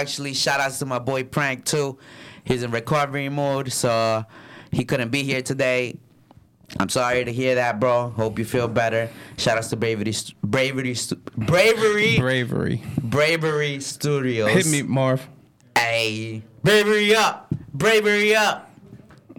[0.00, 1.98] actually, shout outs to my boy Prank too.
[2.44, 4.24] He's in recovery mode, so
[4.70, 5.98] he couldn't be here today.
[6.78, 8.10] I'm sorry to hear that, bro.
[8.10, 9.08] Hope you feel better.
[9.38, 12.82] Shout outs to Bravery, St- Bravery, St- Bravery, Bravery.
[13.02, 14.50] Bravery Studios.
[14.50, 15.26] Hit me, Marv.
[15.76, 18.70] Hey, bravery up, bravery up.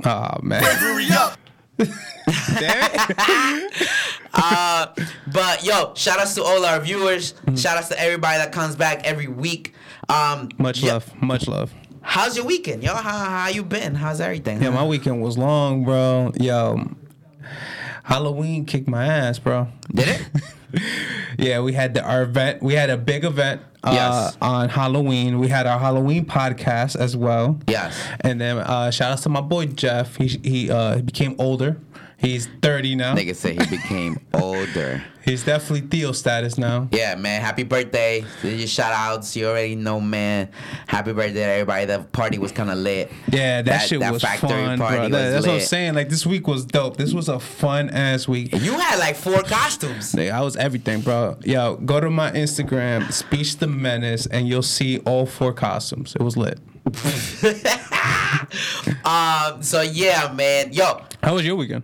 [0.04, 0.62] Oh man.
[0.62, 1.38] Bravery up.
[1.78, 3.88] Damn it.
[4.38, 4.88] Uh,
[5.32, 7.36] but yo, shout outs to all our viewers.
[7.56, 9.74] Shout outs to everybody that comes back every week.
[10.10, 11.22] Um, Much yo, love.
[11.22, 11.74] Much love.
[12.02, 12.94] How's your weekend, yo?
[12.94, 13.96] How how you been?
[13.96, 14.62] How's everything?
[14.62, 16.32] Yeah, my weekend was long, bro.
[16.40, 16.88] Yo,
[18.04, 19.68] Halloween kicked my ass, bro.
[19.94, 20.22] Did it?
[21.38, 22.62] Yeah, we had the, our event.
[22.62, 24.38] We had a big event uh, Yes.
[24.42, 25.40] on Halloween.
[25.40, 27.60] We had our Halloween podcast as well.
[27.68, 27.98] Yes.
[28.22, 30.16] And then uh, shout out to my boy Jeff.
[30.18, 31.78] He he uh, became older.
[32.18, 33.16] He's 30 now.
[33.16, 35.04] Nigga said he became older.
[35.26, 36.88] He's definitely Theo status now.
[36.92, 37.42] Yeah, man.
[37.42, 38.24] Happy birthday.
[38.44, 39.36] Your shout outs.
[39.36, 40.50] You already know, man.
[40.86, 41.86] Happy birthday to everybody.
[41.86, 43.12] The party was kind of lit.
[43.32, 44.88] Yeah, that, shit was factory fun, bro.
[44.90, 45.96] That- was that's what I'm saying.
[45.96, 46.98] Like this week was dope.
[46.98, 48.54] This was a fun ass week.
[48.54, 50.14] You had like four costumes.
[50.14, 51.38] Like, I was everything, bro.
[51.44, 56.16] Yo, go to my Instagram, Speech the Menace, and you'll see all four costumes.
[56.16, 56.60] It was lit.
[59.06, 59.64] um.
[59.64, 60.72] So yeah, man.
[60.72, 61.82] Yo, How was your weekend?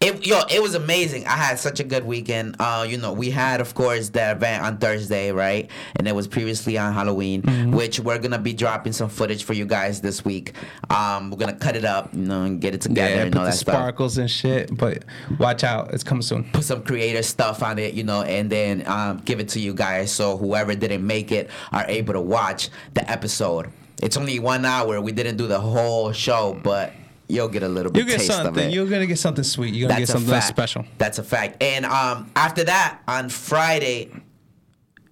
[0.00, 1.26] It, yo, it was amazing.
[1.26, 2.56] I had such a good weekend.
[2.58, 5.70] Uh, you know, we had, of course, the event on Thursday, right?
[5.96, 7.70] And it was previously on Halloween, Mm-hmm.
[7.72, 10.52] which we're gonna be dropping some footage for you guys this week.
[10.90, 13.44] Um, we're gonna cut it up, you know, and get it together Yeah, and all
[13.46, 13.74] that stuff.
[13.74, 14.76] sparkles and shit.
[14.76, 15.04] But
[15.38, 16.44] watch out, it's coming soon.
[16.52, 19.72] Put some creative stuff on it, you know, and then um, give it to you
[19.72, 23.70] guys so whoever didn't make it are able to watch the episode.
[24.02, 25.00] It's only one hour.
[25.00, 26.92] We didn't do the whole show, but
[27.28, 28.68] you'll get a little bit You'll get taste of something.
[28.68, 28.74] it.
[28.74, 29.74] You're gonna get something sweet.
[29.74, 30.84] You're gonna That's get something special.
[30.98, 31.62] That's a fact.
[31.62, 34.10] And um, after that, on Friday,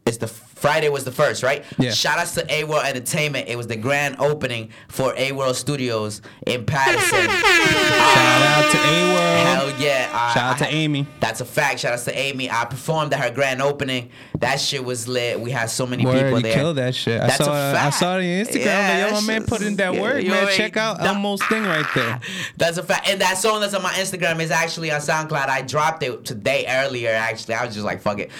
[0.06, 0.26] it's the
[0.62, 1.64] Friday was the first, right?
[1.76, 1.90] Yeah.
[1.90, 3.48] Shout outs to A World Entertainment.
[3.48, 7.28] It was the grand opening for A World Studios in Paterson.
[7.28, 9.46] Shout out to um, A World.
[9.72, 10.08] Hell yeah!
[10.12, 11.06] I- Shout out to I- Amy.
[11.18, 11.80] That's a fact.
[11.80, 12.48] Shout outs to Amy.
[12.48, 14.10] I performed at her grand opening.
[14.38, 15.40] That shit was lit.
[15.40, 16.54] We had so many Word, people you there.
[16.54, 17.20] killed that shit.
[17.20, 17.52] I That's saw.
[17.52, 17.96] a I fact.
[17.96, 18.64] saw it on your Instagram.
[18.64, 20.30] Yeah, like, yo, my man put in that yeah, work, man.
[20.32, 22.20] already Check out done- Elmo's thing right there.
[22.56, 23.08] That's a fact.
[23.08, 25.48] And that song that's on my Instagram is actually on SoundCloud.
[25.48, 27.10] I dropped it today earlier.
[27.10, 28.30] Actually, I was just like, "Fuck it,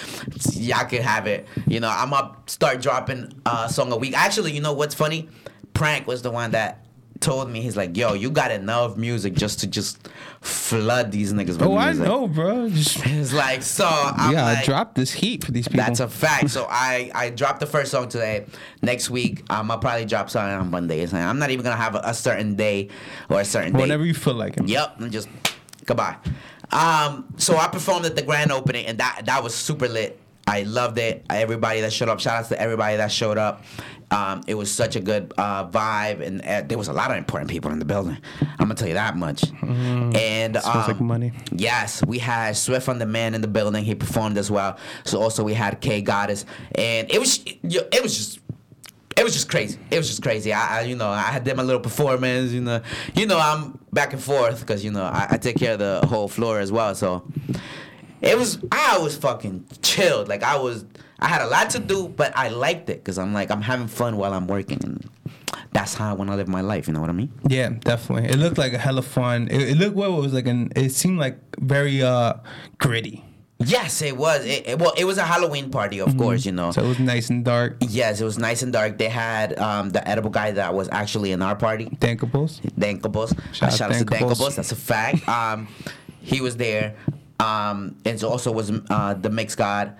[0.53, 4.17] y'all can have it." You know, I'm up start dropping uh, a song a week.
[4.17, 5.29] Actually, you know what's funny?
[5.73, 6.79] Prank was the one that
[7.19, 10.09] told me he's like, "Yo, you got enough music just to just
[10.41, 12.69] flood these niggas with Oh, I know, bro.
[12.69, 13.87] Just It's like so.
[13.87, 15.85] I'm yeah, like, drop this heat for these people.
[15.85, 16.49] that's a fact.
[16.49, 18.45] So I I dropped the first song today.
[18.81, 21.13] Next week, um, I'll probably drop something on Mondays.
[21.13, 22.89] I'm not even gonna have a, a certain day
[23.29, 23.79] or a certain day.
[23.79, 24.67] Whenever you feel like it.
[24.67, 25.29] Yep, and just
[25.85, 26.17] goodbye.
[26.71, 30.19] Um, so I performed at the grand opening, and that that was super lit.
[30.45, 31.25] I loved it.
[31.29, 33.63] Everybody that showed up, shout out to everybody that showed up.
[34.11, 37.17] Um, it was such a good uh, vibe, and uh, there was a lot of
[37.17, 38.17] important people in the building.
[38.41, 39.43] I'm gonna tell you that much.
[39.63, 41.31] And Smells um, like money.
[41.51, 43.83] Yes, we had Swift on the Man in the building.
[43.83, 44.77] He performed as well.
[45.03, 48.39] So also we had K Goddess, and it was it was just
[49.17, 49.79] it was just crazy.
[49.89, 50.53] It was just crazy.
[50.53, 52.51] I, I you know I had did my little performance.
[52.51, 52.81] You know
[53.15, 56.05] you know I'm back and forth because you know I, I take care of the
[56.07, 56.93] whole floor as well.
[56.93, 57.25] So
[58.23, 60.27] it was I was fucking chilled.
[60.27, 60.85] Like I was
[61.19, 63.87] I had a lot to do, but I liked it because I'm like I'm having
[63.87, 65.07] fun while I'm working, and
[65.71, 66.87] that's how I want to live my life.
[66.87, 67.31] You know what I mean?
[67.47, 68.29] Yeah, definitely.
[68.29, 69.47] It looked like a hella fun.
[69.51, 70.17] It, it looked well.
[70.17, 70.71] It was like an.
[70.75, 72.35] It seemed like very uh
[72.79, 73.23] gritty.
[73.65, 74.45] Yes, it was.
[74.45, 76.45] It, it- well, it was a Halloween party, of course.
[76.45, 76.71] You know.
[76.71, 77.77] So it was nice and dark.
[77.79, 78.97] Yes, it was nice and dark.
[78.97, 82.59] They had um, the edible guy that was actually in our party, Dankables.
[82.77, 83.37] Dankables.
[83.53, 84.35] Shout Shout, out to Dankables.
[84.39, 84.55] Dankables.
[84.55, 85.27] That's a fact.
[85.29, 85.67] Um,
[86.21, 86.95] he was there.
[87.43, 89.95] Um, and so also was uh, the Mix God.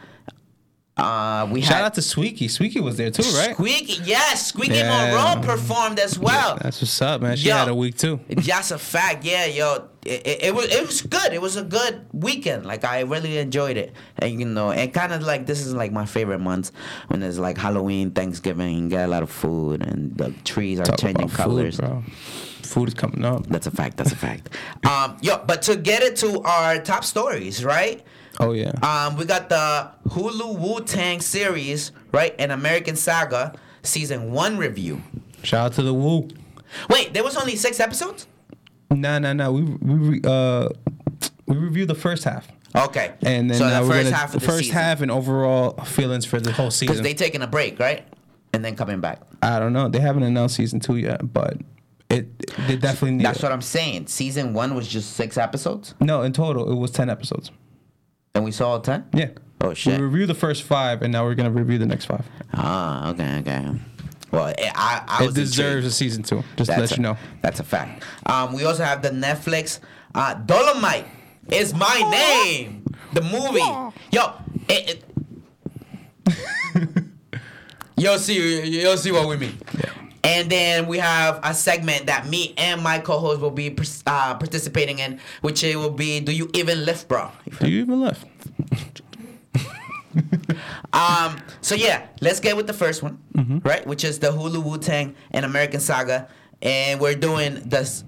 [0.95, 2.47] Uh, we Shout had out to Squeaky.
[2.47, 3.55] Squeaky was there too, right?
[3.55, 4.03] Squeaky.
[4.03, 5.11] Yes, Squeaky Yeah.
[5.11, 6.55] Monroe performed as well.
[6.61, 7.35] That's what's up, man.
[7.35, 7.55] She Yo.
[7.55, 8.19] had a week too.
[8.29, 9.25] That's a fact.
[9.25, 11.33] Yeah, yo, it, it, it was it was good.
[11.33, 12.67] It was a good weekend.
[12.67, 15.91] Like I really enjoyed it, and you know, and kind of like this is like
[15.91, 16.71] my favorite months
[17.07, 20.85] when there's like Halloween, Thanksgiving, you get a lot of food, and the trees are
[20.85, 21.77] Talk changing colors.
[21.77, 22.03] Food, bro.
[22.73, 23.45] Food is coming up.
[23.47, 23.97] That's a fact.
[23.97, 24.49] That's a fact.
[24.85, 28.03] um, yo, but to get it to our top stories, right?
[28.39, 28.71] Oh yeah.
[28.81, 32.33] Um, we got the Hulu Wu Tang series, right?
[32.39, 33.53] An American Saga
[33.83, 35.03] season one review.
[35.43, 36.29] Shout out to the Wu.
[36.89, 38.25] Wait, there was only six episodes.
[38.89, 39.51] Nah, nah, nah.
[39.51, 40.69] We we uh
[41.45, 44.47] we reviewed the first half, Okay, and then so the first gonna- half of the
[44.47, 44.73] first season.
[44.75, 46.87] half and overall feelings for the whole season.
[46.95, 48.03] because they taking a break, right?
[48.53, 49.19] And then coming back.
[49.43, 49.89] I don't know.
[49.89, 51.57] They haven't announced season two yet, but
[52.13, 53.25] it they definitely need.
[53.25, 53.43] That's it.
[53.43, 54.07] what I'm saying.
[54.07, 57.51] Season one was just six episodes, No, in total it was ten episodes.
[58.35, 59.05] and we saw all ten.
[59.13, 59.29] Yeah.
[59.61, 59.91] Oh shit.
[59.93, 60.01] We shit.
[60.01, 62.25] reviewed the first five, and now we're gonna review the next five.
[62.53, 63.67] Ah, okay, okay.
[64.31, 65.87] Well, I I, I It was deserves intrigued.
[65.87, 66.43] a season two.
[66.57, 67.17] Just to let a, you know.
[67.41, 68.03] That's a fact.
[68.25, 69.79] Um, we also have the Netflix
[70.15, 71.05] uh, Dolomite
[71.51, 71.97] is my
[72.45, 72.83] name.
[73.13, 73.93] The movie.
[74.11, 74.33] Yo,
[74.67, 75.03] it,
[76.25, 77.03] it
[77.97, 78.65] you'll see.
[78.81, 79.57] You'll see what we mean.
[80.33, 83.69] And then we have a segment that me and my co-host will be
[84.07, 88.01] uh, participating in, which it will be "Do you even lift, bro?" Do you even
[88.01, 88.25] lift?
[90.93, 93.17] Um, so yeah, let's get with the first one,
[93.65, 93.85] right?
[93.87, 96.27] Which is the Hulu Wu Tang and American Saga,
[96.61, 98.03] and we're doing this.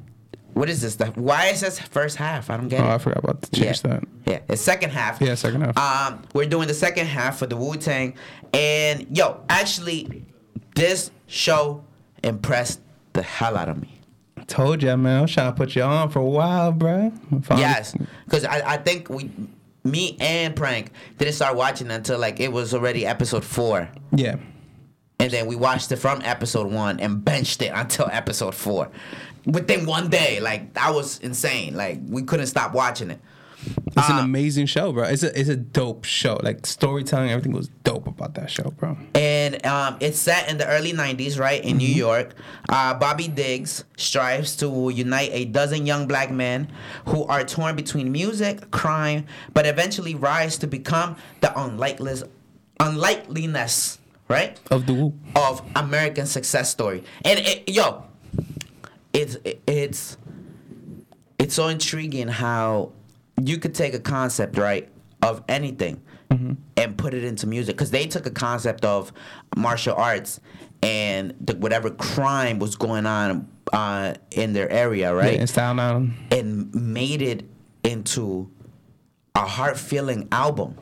[0.53, 0.95] What is this?
[0.95, 2.49] The why is this first half?
[2.51, 4.03] I don't get Oh, I forgot about to Yeah, change that.
[4.27, 5.19] yeah, it's second half.
[5.19, 5.77] Yeah, second half.
[5.77, 8.13] Um, we're doing the second half for the Wu Tang,
[8.53, 10.23] and yo, actually,
[10.75, 11.83] this show
[12.25, 12.81] impressed
[13.13, 13.99] the hell out of me.
[14.37, 15.19] I Told ya, man.
[15.19, 17.11] I was trying to put you on for a while, bro.
[17.55, 17.95] Yes,
[18.25, 19.29] because I, I think we,
[19.83, 23.89] me and Prank didn't start watching until like it was already episode four.
[24.13, 24.35] Yeah.
[25.19, 28.89] and then we watched it from episode one and benched it until episode four
[29.45, 33.19] within one day like that was insane like we couldn't stop watching it
[33.97, 35.03] It's an Uh, amazing show, bro.
[35.05, 36.37] It's a it's a dope show.
[36.43, 38.97] Like storytelling, everything was dope about that show, bro.
[39.15, 42.33] and um, it's set in the early 90s right in new york
[42.69, 46.67] uh, bobby diggs strives to unite a dozen young black men
[47.05, 52.23] who are torn between music crime but eventually rise to become the unlikeliness
[52.79, 55.13] unlikeliness right Of the Wu.
[55.35, 57.03] of American success story.
[57.23, 58.03] And it, yo,
[59.13, 59.37] it's
[59.67, 60.17] it's
[61.37, 62.91] it's so intriguing how
[63.43, 64.89] you could take a concept right
[65.21, 66.01] of anything
[66.77, 69.13] and put it into music because they took a concept of
[69.55, 70.41] martial arts
[70.83, 75.33] and the, whatever crime was going on uh, in their area, right?
[75.33, 76.05] Yeah, and Style Now.
[76.31, 77.49] and made it
[77.83, 78.51] into
[79.33, 80.75] a heart feeling album,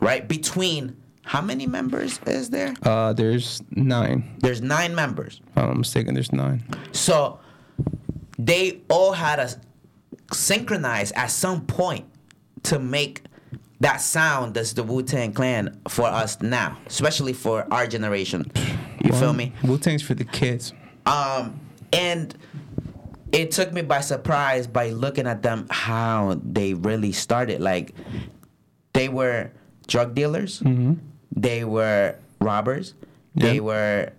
[0.00, 0.26] right?
[0.26, 2.74] Between how many members is there?
[2.82, 4.36] Uh, there's nine.
[4.38, 5.40] There's nine members.
[5.50, 6.64] If I'm mistaken, there's nine.
[6.92, 7.38] So
[8.38, 9.60] they all had to
[10.32, 12.06] synchronize at some point
[12.64, 13.22] to make
[13.80, 18.50] that sound that's the Wu Tang Clan for us now, especially for our generation.
[19.02, 19.52] You feel me?
[19.64, 20.74] Wu Tang's for the kids.
[21.06, 21.58] Um,
[21.92, 22.36] and
[23.32, 27.60] it took me by surprise by looking at them how they really started.
[27.60, 27.94] Like
[28.92, 29.50] they were
[29.86, 30.62] drug dealers,
[31.34, 32.94] they were robbers,
[33.34, 34.12] they were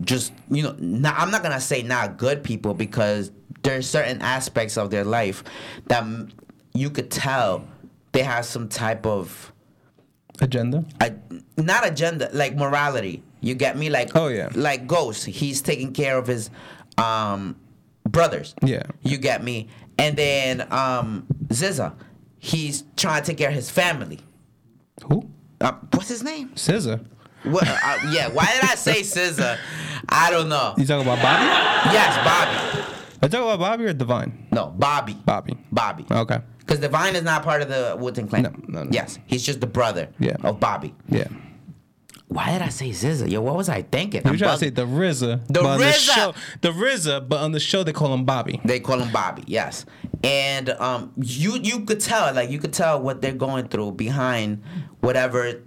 [0.00, 0.74] just you know.
[0.78, 3.30] Not, I'm not gonna say not good people because
[3.62, 5.42] there's certain aspects of their life
[5.86, 6.04] that
[6.74, 7.66] you could tell
[8.12, 9.52] they have some type of
[10.40, 10.84] Agenda.
[11.00, 11.12] a,
[11.56, 14.48] not agenda like morality you get me like Oh, yeah.
[14.54, 16.50] like ghost he's taking care of his
[16.96, 17.56] um
[18.08, 18.82] brothers Yeah.
[19.02, 19.68] you get me
[19.98, 21.94] and then um Ziza
[22.38, 24.20] he's trying to take care of his family
[25.08, 25.28] Who?
[25.60, 27.04] uh, what's his name SZA.
[27.42, 29.58] what, uh, yeah why did I say SZA
[30.08, 31.44] I don't know You talking about Bobby?
[31.92, 34.46] yes Bobby Are you talking about Bobby or Divine?
[34.52, 35.56] no Bobby Bobby.
[35.72, 36.38] Bobby Okay.
[36.60, 38.90] because Divine is not part of the Wu-Tang Clan No, no, no.
[38.92, 40.36] yes he's just the brother Yeah.
[40.44, 41.28] of Bobby Yeah.
[42.28, 44.86] why did I say Ziza yo what was I thinking You trying to say the
[44.86, 45.46] RZA.
[45.48, 45.92] The RZA.
[46.14, 48.60] show, the RZA, but on the show they call him Bobby.
[48.64, 49.84] They call him Bobby, yes.
[50.22, 54.62] And um, you you could tell, like you could tell what they're going through behind
[55.00, 55.62] whatever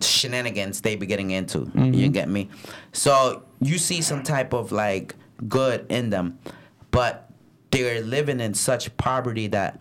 [0.00, 1.58] shenanigans they be getting into.
[1.60, 1.94] Mm-hmm.
[1.94, 2.48] You get me?
[2.92, 5.14] So you see some type of like
[5.48, 6.38] good in them,
[6.90, 7.30] but
[7.70, 9.80] they're living in such poverty that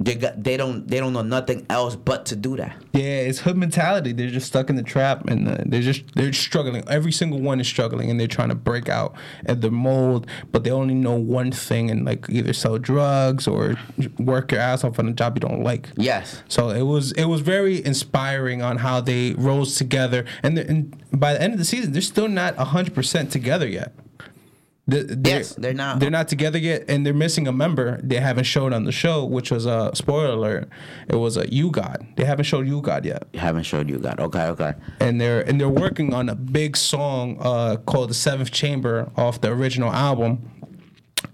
[0.00, 2.76] they got they don't they don't know nothing else but to do that.
[2.92, 4.12] Yeah, it's hood mentality.
[4.12, 6.82] They're just stuck in the trap, and uh, they're just they're struggling.
[6.88, 9.14] Every single one is struggling, and they're trying to break out
[9.46, 10.26] of the mold.
[10.50, 13.76] But they only know one thing, and like either sell drugs or
[14.18, 15.88] work your ass off on a job you don't like.
[15.96, 16.42] Yes.
[16.48, 21.02] So it was it was very inspiring on how they rose together, and, the, and
[21.12, 23.92] by the end of the season, they're still not hundred percent together yet.
[24.86, 25.98] The- they're, Yes, they're not.
[26.00, 27.98] They're not together yet, and they're missing a member.
[28.02, 30.68] They haven't showed on the show, which was a spoiler alert.
[31.08, 32.06] It was a U-God.
[32.16, 34.20] They haven't showed U-God yet, Haven't showed U-God.
[34.20, 34.74] Okay, okay.
[35.00, 39.40] and they're and they're working on a big song uh, called "The Seventh Chamber" off
[39.40, 40.50] the original album.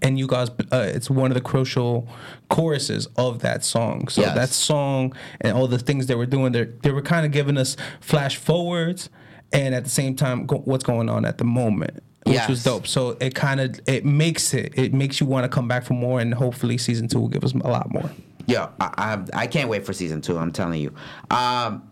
[0.01, 2.07] And you guys, uh, it's one of the crucial
[2.49, 4.07] choruses of that song.
[4.07, 4.35] So Yes.
[4.35, 7.57] that song and all the things they were doing, they they were kind of giving
[7.57, 9.09] us flash forwards,
[9.51, 12.87] and at the same time, go, what's going on at the moment, which was dope.
[12.87, 15.93] So it kind of it makes it it makes you want to come back for
[15.93, 18.09] more, and hopefully season two will give us a lot more.
[18.47, 20.37] Yo, I, I I can't wait for season two.
[20.37, 20.93] I'm telling you.
[21.29, 21.89] Um,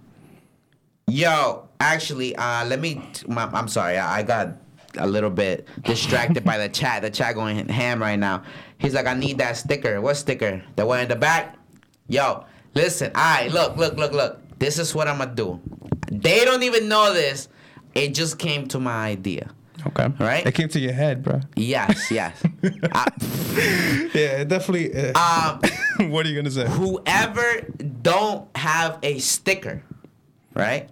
[1.07, 3.01] yo, actually, uh, let me.
[3.27, 4.50] my- I'm sorry, I, I got
[4.98, 7.01] a little bit distracted by the chat.
[7.03, 8.43] The chat going ham right now.
[8.77, 10.01] He's like, I need that sticker.
[10.01, 10.63] What sticker?
[10.75, 11.55] The one in the back.
[12.07, 12.45] Yo,
[12.75, 14.59] Listen, all right, look, look, look, look.
[14.59, 15.59] This is what I'm gonna do.
[16.12, 17.48] They don't even know this.
[17.95, 19.51] It just came to my idea.
[19.89, 20.08] Okay.
[20.24, 20.46] Right?
[20.46, 21.41] It came to your head, bro.
[21.55, 22.41] Yes, yes.
[22.91, 23.12] I-
[24.13, 24.93] Yeah, it definitely.
[24.96, 26.67] Uh, um, what are you gonna say?
[26.67, 27.62] whoever
[28.01, 29.84] don't have a sticker,
[30.53, 30.89] right?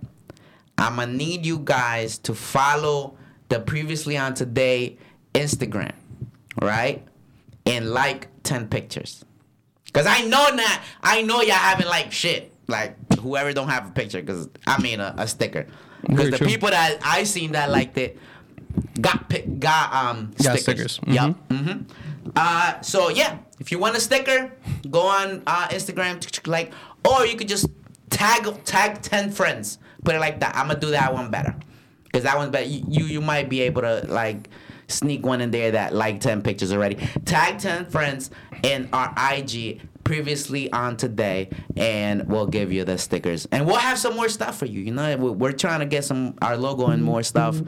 [0.77, 3.17] I'm gonna need you guys to follow
[3.49, 4.97] the previously on today
[5.33, 5.93] Instagram,
[6.61, 7.05] right?
[7.65, 9.23] And like 10 pictures.
[9.93, 12.53] Cause I know that I know y'all haven't liked shit.
[12.67, 15.65] Like whoever don't have a picture, cause I mean a, a sticker.
[16.01, 16.47] Because Very the true.
[16.47, 18.19] people that I seen that liked it
[19.01, 20.93] got pic- got um Got stickers.
[20.93, 20.99] stickers.
[21.07, 21.35] Yep.
[21.51, 21.81] hmm
[22.35, 24.51] Uh, so yeah, if you want a sticker,
[24.91, 26.71] go on uh, Instagram, like,
[27.07, 27.67] or you could just
[28.09, 29.79] tag tag ten friends.
[30.03, 30.55] Put it like that.
[30.55, 31.55] I'm gonna do that one better,
[32.13, 32.65] cause that one's better.
[32.67, 34.49] You you, you might be able to like
[34.87, 36.95] sneak one in there that like ten pictures already.
[37.25, 38.29] Tag ten friends
[38.63, 43.97] in our IG previously on today, and we'll give you the stickers, and we'll have
[43.97, 44.81] some more stuff for you.
[44.81, 47.59] You know, we're, we're trying to get some our logo and more stuff,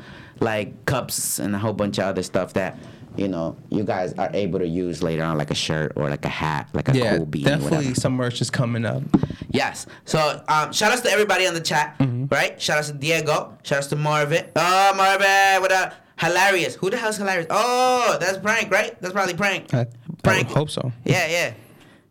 [0.41, 2.77] like cups and a whole bunch of other stuff that
[3.17, 6.23] you know, you guys are able to use later on, like a shirt or like
[6.23, 7.95] a hat, like a Yeah, cool beanie, Yeah, definitely whatever.
[7.95, 9.03] some merch is coming up.
[9.49, 9.87] Yes.
[10.05, 12.27] So, um, shout outs to everybody on the chat, Mm-hmm.
[12.27, 12.61] right?
[12.61, 13.57] Shout outs to Diego.
[13.63, 14.45] Shout outs to Marvin.
[14.55, 15.95] Oh, Marvin, what up?
[16.17, 16.75] Hilarious.
[16.75, 17.47] Who the hell's hilarious?
[17.49, 18.95] Oh, that's prank, right?
[19.01, 19.73] That's probably prank.
[19.73, 19.87] I, I
[20.23, 20.47] prank.
[20.49, 20.91] would hope so.
[21.03, 21.53] Yeah, yeah.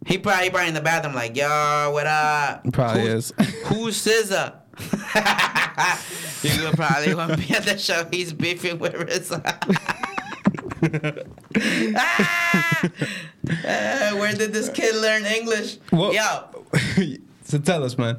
[0.04, 2.70] He probably, he probably in the bathroom like, yo, what up?
[2.72, 3.32] Probably Who- is.
[3.66, 4.54] Who's SZA?
[6.42, 8.06] you could probably want to be at the show.
[8.10, 9.94] He's beefing with RZA.
[11.96, 12.82] Ah!
[12.84, 15.78] Uh, where did this kid learn English?
[15.90, 16.64] Well- Yo,
[17.42, 18.18] so tell us, man,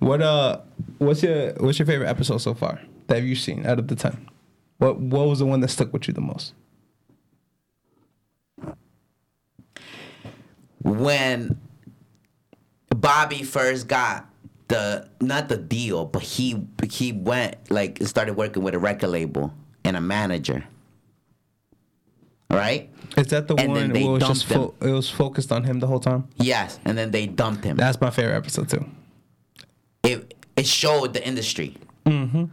[0.00, 0.60] what uh,
[0.98, 4.28] what's your what's your favorite episode so far that you've seen out of the ten?
[4.78, 6.54] What what was the one that stuck with you the most?
[10.82, 11.60] when
[12.88, 14.29] Bobby first got
[14.70, 19.52] the not the deal, but he he went like started working with a record label
[19.84, 20.64] and a manager.
[22.50, 22.90] Right?
[23.16, 25.78] Is that the And one where it was just fo- it was focused on him
[25.80, 26.26] the whole time?
[26.36, 27.76] Yes, and then they dumped him.
[27.76, 28.84] That's my favorite episode too.
[30.02, 31.76] It it showed the industry.
[32.06, 32.48] Mhm.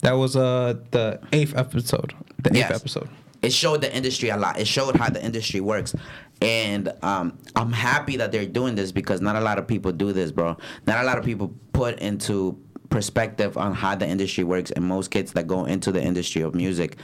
[0.00, 2.14] That was uh the eighth episode.
[2.42, 2.70] The eighth Yes.
[2.70, 3.08] episode.
[3.44, 4.58] It showed the industry a lot.
[4.58, 5.94] It showed how the industry works.
[6.40, 10.12] And um, I'm happy that they're doing this because not a lot of people do
[10.14, 10.56] this, bro.
[10.86, 12.58] Not a lot of people put into
[12.88, 14.70] perspective on how the industry works.
[14.70, 16.96] And most kids that go into the industry of music,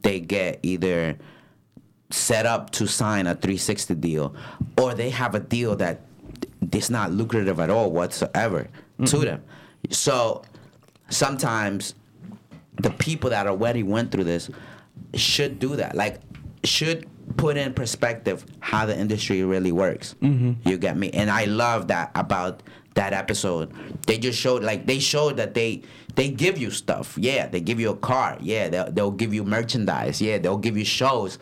[0.00, 1.18] they get either
[2.08, 4.34] set up to sign a 360 deal
[4.80, 6.00] or they have a deal that
[6.72, 8.66] it's not lucrative at all whatsoever
[9.04, 9.42] to them.
[9.90, 10.42] So
[11.10, 11.94] sometimes
[12.80, 14.48] the people that already went through this
[15.16, 15.94] should do that.
[15.94, 16.20] Like,
[16.64, 17.06] should
[17.36, 20.14] put in perspective how the industry really works.
[20.22, 20.68] Mm-hmm.
[20.68, 21.10] You get me?
[21.10, 22.62] And I love that about
[22.94, 23.72] that episode.
[24.06, 25.82] They just showed like they showed that they
[26.14, 27.16] they give you stuff.
[27.18, 28.38] Yeah, they give you a car.
[28.40, 30.20] Yeah, they'll, they'll give you merchandise.
[30.20, 31.38] Yeah, they'll give you shows.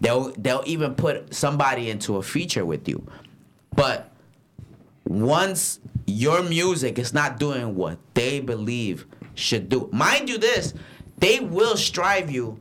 [0.00, 3.06] They'll they'll even put somebody into a feature with you.
[3.74, 4.10] But
[5.04, 10.74] once your music is not doing what they believe should do, mind you, this
[11.18, 12.60] they will strive you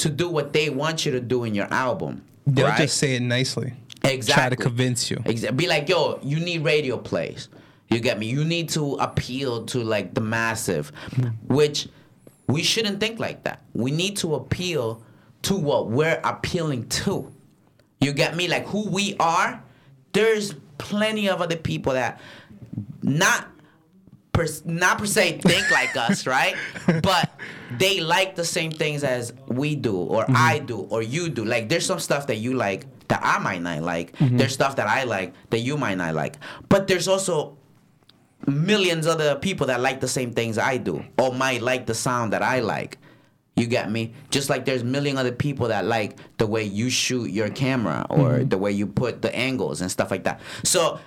[0.00, 2.22] to do what they want you to do in your album.
[2.46, 2.78] They'll right?
[2.78, 3.74] just say it nicely.
[4.02, 4.40] Exactly.
[4.42, 5.18] Try to convince you.
[5.18, 7.48] Exa- Be like, yo, you need radio plays.
[7.90, 8.26] You get me?
[8.26, 10.90] You need to appeal to like the massive,
[11.48, 11.88] which
[12.46, 13.62] we shouldn't think like that.
[13.74, 15.02] We need to appeal
[15.42, 17.30] to what we're appealing to.
[18.00, 18.48] You get me?
[18.48, 19.62] Like who we are.
[20.12, 22.20] There's plenty of other people that
[23.02, 23.48] not
[24.40, 26.56] per, not per se think like us, right?
[27.02, 27.30] But
[27.78, 30.36] they like the same things as we do, or mm-hmm.
[30.36, 31.44] I do, or you do.
[31.44, 34.16] Like there's some stuff that you like that I might not like.
[34.16, 34.36] Mm-hmm.
[34.38, 36.36] There's stuff that I like that you might not like.
[36.68, 37.58] But there's also
[38.46, 42.32] millions other people that like the same things I do, or might like the sound
[42.32, 42.98] that I like.
[43.56, 44.14] You get me?
[44.30, 48.30] Just like there's million other people that like the way you shoot your camera or
[48.30, 48.48] mm-hmm.
[48.48, 50.40] the way you put the angles and stuff like that.
[50.64, 50.98] So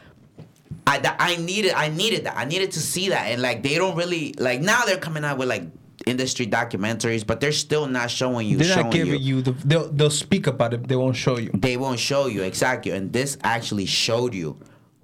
[0.86, 2.38] I that I needed I needed that.
[2.38, 3.28] I needed to see that.
[3.28, 5.63] And like they don't really like now they're coming out with like
[6.06, 9.52] industry documentaries, but they're still not showing you They're not giving you, the.
[9.52, 10.88] They'll they'll speak about it.
[10.88, 11.52] They won't show you.
[11.54, 12.92] they won't show you exactly.
[12.92, 14.58] And this actually showed you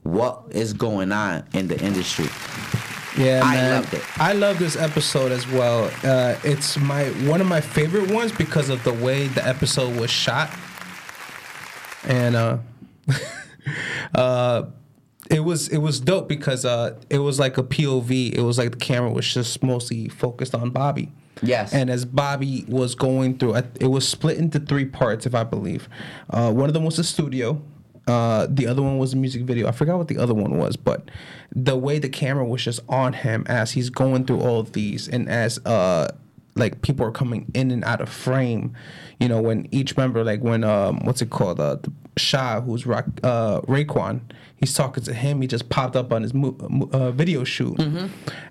[0.04, 2.28] what is going on in the industry.
[3.18, 3.76] Yeah, I man.
[3.76, 4.20] loved it.
[4.20, 5.92] I love this episode as well.
[6.04, 10.10] Uh, it's my one of my favorite ones because of the way the episode was
[10.10, 10.50] shot,
[12.06, 12.58] and uh,
[14.16, 14.64] uh,
[15.30, 18.34] it was it was dope because uh, it was like a POV.
[18.34, 21.12] It was like the camera was just mostly focused on Bobby.
[21.42, 21.74] Yes.
[21.74, 25.88] And as Bobby was going through, it was split into three parts, if I believe.
[26.30, 27.62] Uh, one of them was the studio.
[28.08, 29.68] Uh, the other one was a music video.
[29.68, 31.10] I forgot what the other one was, but
[31.52, 35.08] the way the camera was just on him as he's going through all of these,
[35.08, 36.10] and as uh,
[36.56, 38.76] like people are coming in and out of frame.
[39.20, 42.86] You know, when each member, like when um, what's it called, uh, the Shah, who's
[42.86, 44.22] Rock, uh, Raekwon,
[44.58, 45.42] he's talking to him.
[45.42, 46.58] He just popped up on his mo-
[46.92, 47.80] uh, video shoot,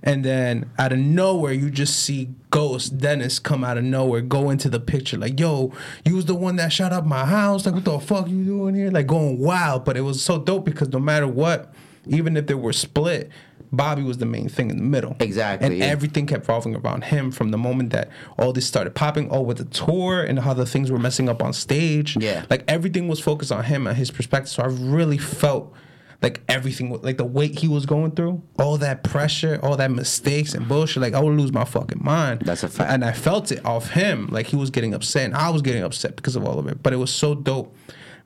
[0.02, 4.50] and then out of nowhere, you just see Ghost Dennis come out of nowhere, go
[4.50, 5.72] into the picture, like, "Yo,
[6.04, 7.66] you was the one that shot up my house.
[7.66, 9.84] Like, what the fuck you doing here?" Like, going wild.
[9.84, 11.72] But it was so dope because no matter what,
[12.06, 13.30] even if they were split.
[13.72, 15.16] Bobby was the main thing in the middle.
[15.20, 15.86] Exactly, And yeah.
[15.86, 19.28] everything kept revolving around him from the moment that all this started popping.
[19.30, 22.16] Oh, with the tour and how the things were messing up on stage.
[22.16, 22.44] Yeah.
[22.48, 24.50] Like everything was focused on him and his perspective.
[24.50, 25.74] So I really felt
[26.20, 30.54] like everything, like the weight he was going through, all that pressure, all that mistakes
[30.54, 31.02] and bullshit.
[31.02, 32.40] Like I would lose my fucking mind.
[32.40, 32.90] That's a fact.
[32.90, 34.26] And I felt it off him.
[34.28, 36.82] Like he was getting upset and I was getting upset because of all of it.
[36.82, 37.76] But it was so dope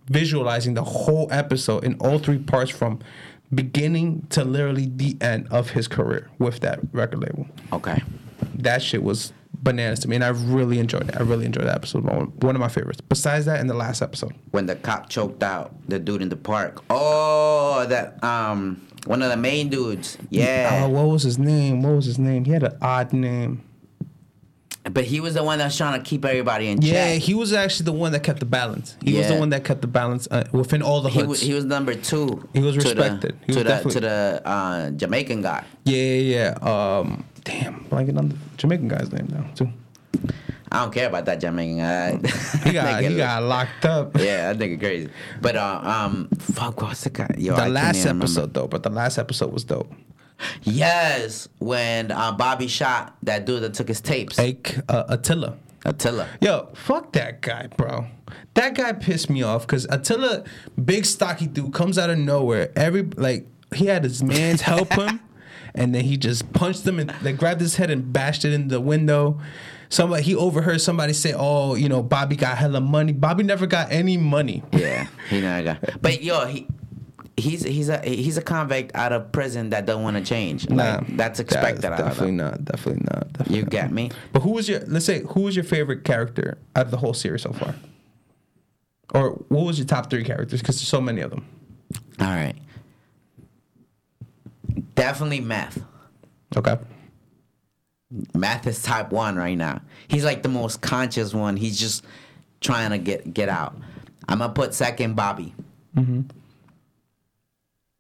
[0.07, 2.99] visualizing the whole episode in all three parts from
[3.55, 8.03] beginning to literally the end of his career with that record label Okay.
[8.57, 11.17] that shit was bananas to me, and I really enjoyed it.
[11.17, 12.01] I really enjoyed that episode.
[12.43, 13.01] One of my favorites.
[13.01, 14.35] Besides that, in the last episode.
[14.51, 16.83] When the cop choked out the dude in the park.
[16.91, 20.19] Oh, that um, one of the main dudes.
[20.31, 20.83] Yeah.
[20.85, 21.83] Uh, what was his name?
[21.83, 22.45] What was his name?
[22.45, 23.63] He had an odd name.
[24.85, 27.09] But he was the one that was trying to keep everybody in Yeah, check.
[27.13, 28.97] Yeah, he was actually the one that kept the balance.
[29.05, 31.29] He was the one that kept the balance uh, within all the He hoods.
[31.29, 32.49] was, he was number two.
[32.53, 33.39] He was to the- respected.
[33.47, 35.65] He to was the definitely- to the uh, Jamaican guy.
[35.85, 36.99] yeah, yeah, yeah.
[36.99, 39.69] Um, damn, blanking on the Jamaican guy's name now too.
[40.73, 42.17] I don't care about that Jamaican guy.
[42.65, 44.17] He got he got locked up.
[44.19, 45.11] Yeah, that nigga crazy.
[45.41, 47.33] But uh, um, fuck, what's the guy?
[47.39, 48.25] Yo, The can't last even remember.
[48.25, 49.93] episode though, but the last episode was dope.
[50.63, 54.39] Yes, when uh, Bobby shot that dude that took his tapes.
[54.39, 55.57] Ake uh, Attila.
[55.85, 56.29] Attila.
[56.41, 58.07] Yo, fuck that guy, bro.
[58.55, 60.45] That guy pissed me off because Attila,
[60.83, 62.71] big stocky dude, comes out of nowhere.
[62.77, 65.21] Every like he had his man's help him,
[65.75, 68.69] and then he just punched him and like grabbed his head and bashed it in
[68.69, 69.41] the window.
[69.89, 73.91] Somebody he overheard somebody say, "Oh, you know, Bobby got hella money." Bobby never got
[73.91, 74.63] any money.
[74.73, 76.01] Yeah, he never got.
[76.01, 76.67] But yo, he.
[77.37, 80.69] He's he's a he's a convict out of prison that don't want to change.
[80.69, 82.65] Nah, Like, that's expected out of definitely not.
[82.65, 83.33] Definitely not.
[83.33, 83.71] Definitely You not.
[83.71, 84.11] get me?
[84.33, 84.81] But who was your?
[84.81, 87.75] Let's say who was your favorite character out of the whole series so far?
[89.15, 90.61] Or what was your top three characters?
[90.61, 91.47] Because there's so many of them.
[92.21, 92.55] All right.
[94.95, 95.83] Definitely meth.
[96.57, 96.77] Okay.
[98.35, 99.81] Meth is type one right now.
[100.09, 101.57] He's like the most conscious one.
[101.57, 102.05] He's just
[102.61, 103.75] trying to get get out.
[104.29, 105.55] I'm gonna put second Bobby.
[105.97, 106.23] Mm-hmm.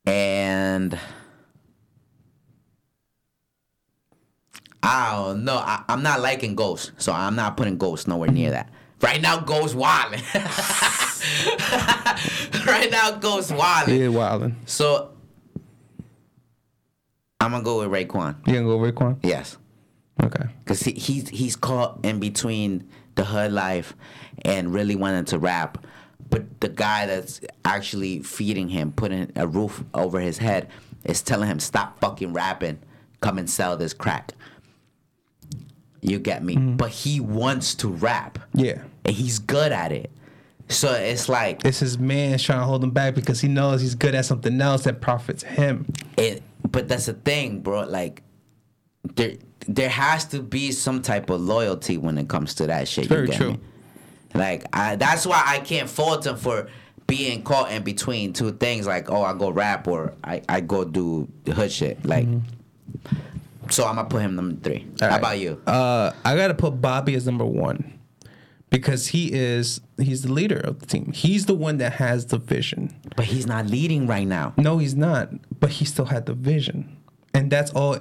[0.04, 0.98] And
[4.82, 5.56] I don't know.
[5.56, 8.70] I, I'm not liking Ghost, so I'm not putting Ghost nowhere near that.
[9.00, 10.20] Right now, Ghost wilding.
[12.66, 14.00] right now, Ghost wilding.
[14.00, 14.54] Yeah, Wildin.
[14.66, 15.12] So
[17.40, 18.46] I'm gonna go with Raekwon.
[18.46, 19.18] You gonna go with Raekwon?
[19.22, 19.58] Yes.
[20.22, 20.44] Okay.
[20.64, 23.96] Cause he, he's he's caught in between the hood life
[24.44, 25.84] and really wanting to rap,
[26.32, 30.66] but the guy that's actually feeding him, putting a roof over his head,
[31.04, 32.78] is telling him stop fucking rapping,
[33.20, 34.32] come and sell this crack.
[36.00, 36.56] You get me?
[36.56, 36.76] Mm-hmm.
[36.76, 38.82] But he wants to rap, Yeah.
[39.04, 40.10] and he's good at it.
[40.68, 43.94] So it's like It's his man trying to hold him back because he knows he's
[43.94, 45.86] good at something else that profits him.
[46.16, 46.42] it.
[46.70, 47.82] But that's the thing, bro.
[47.84, 48.22] Like
[49.16, 49.34] there
[49.68, 53.06] there has to be some type of loyalty when it comes to that shit.
[53.06, 53.50] Very you get true.
[53.52, 53.60] Me?
[54.34, 56.68] Like I, that's why I can't fault him for
[57.06, 58.86] being caught in between two things.
[58.86, 62.04] Like oh, I go rap or I, I go do the hood shit.
[62.04, 62.26] Like
[63.70, 64.80] so, I'm gonna put him number three.
[64.80, 65.04] Mm-hmm.
[65.04, 65.18] All How right.
[65.18, 65.62] about you?
[65.66, 67.98] Uh, I gotta put Bobby as number one
[68.70, 71.12] because he is he's the leader of the team.
[71.12, 72.94] He's the one that has the vision.
[73.16, 74.54] But he's not leading right now.
[74.56, 76.96] No, he's not, but he still had the vision,
[77.34, 77.98] and that's all.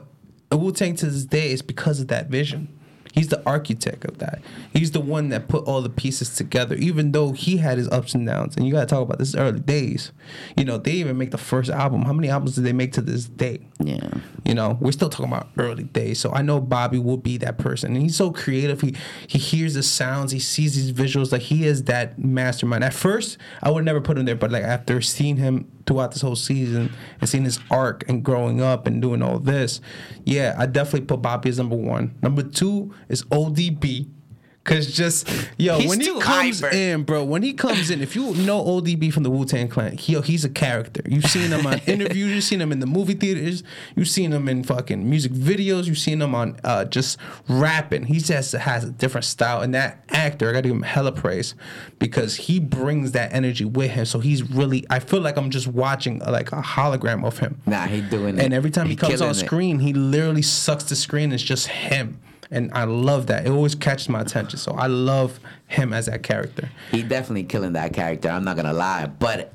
[0.51, 2.67] Wu Tang to this day is because of that vision.
[3.13, 4.41] He's the architect of that.
[4.73, 8.13] He's the one that put all the pieces together, even though he had his ups
[8.13, 8.55] and downs.
[8.55, 10.11] And you gotta talk about this early days.
[10.57, 12.03] You know, they even make the first album.
[12.03, 13.67] How many albums did they make to this day?
[13.79, 14.09] Yeah.
[14.45, 16.19] You know, we're still talking about early days.
[16.19, 17.93] So I know Bobby will be that person.
[17.93, 18.81] And he's so creative.
[18.81, 18.95] He
[19.27, 21.31] he hears the sounds, he sees these visuals.
[21.31, 22.83] Like he is that mastermind.
[22.83, 26.21] At first, I would never put him there, but like after seeing him throughout this
[26.21, 29.81] whole season and seeing his arc and growing up and doing all this,
[30.25, 32.15] yeah, I definitely put Bobby as number one.
[32.21, 34.07] Number two is ODB.
[34.63, 36.75] Cause just yo, He's when he comes hyper.
[36.75, 39.97] in, bro, when he comes in, if you know ODB from the Wu Tang Clan,
[39.97, 41.01] he, yo, he's a character.
[41.07, 43.63] You've seen him on interviews, you've seen him in the movie theaters,
[43.95, 47.17] you've seen him in fucking music videos, you've seen him on uh, just
[47.49, 48.03] rapping.
[48.03, 51.55] He just has a different style, and that actor, I gotta give him hella praise
[51.97, 54.05] because he brings that energy with him.
[54.05, 57.59] So he's really, I feel like I'm just watching uh, like a hologram of him.
[57.65, 58.45] Nah, he doing it.
[58.45, 59.45] And every time he, He comes on killing it.
[59.45, 61.31] screen, he literally sucks the screen.
[61.31, 62.19] It's just him.
[62.51, 63.45] And I love that.
[63.45, 64.59] It always catches my attention.
[64.59, 66.69] So I love him as that character.
[66.91, 68.29] He definitely killing that character.
[68.29, 69.53] I'm not gonna lie, but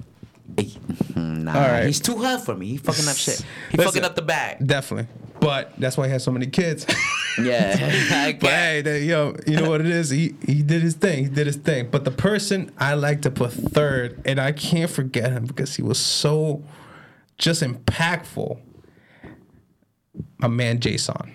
[0.58, 0.78] he-
[1.16, 1.86] nah, right.
[1.86, 2.68] he's too hot for me.
[2.68, 3.44] He fucking up shit.
[3.70, 3.92] He Listen.
[3.92, 4.66] fucking up the bag.
[4.66, 5.08] Definitely.
[5.40, 6.86] But that's why he has so many kids.
[7.38, 10.08] Yeah, but hey, that, yo, you know what it is?
[10.08, 11.24] He he did his thing.
[11.24, 11.90] He did his thing.
[11.90, 15.82] But the person I like to put third, and I can't forget him because he
[15.82, 16.64] was so
[17.36, 18.58] just impactful.
[20.38, 21.34] My man Jason.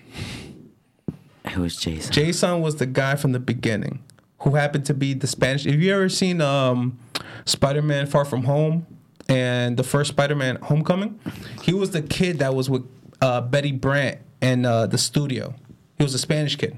[1.46, 2.12] It was Jason.
[2.12, 4.04] Jason was the guy from the beginning
[4.40, 5.66] who happened to be the Spanish.
[5.66, 7.00] Have you ever seen um,
[7.46, 8.86] Spider Man Far From Home
[9.30, 11.20] and the first Spider Man Homecoming?
[11.62, 12.86] He was the kid that was with
[13.22, 15.54] uh, Betty Brant in uh, the studio.
[15.98, 16.78] He was a Spanish kid.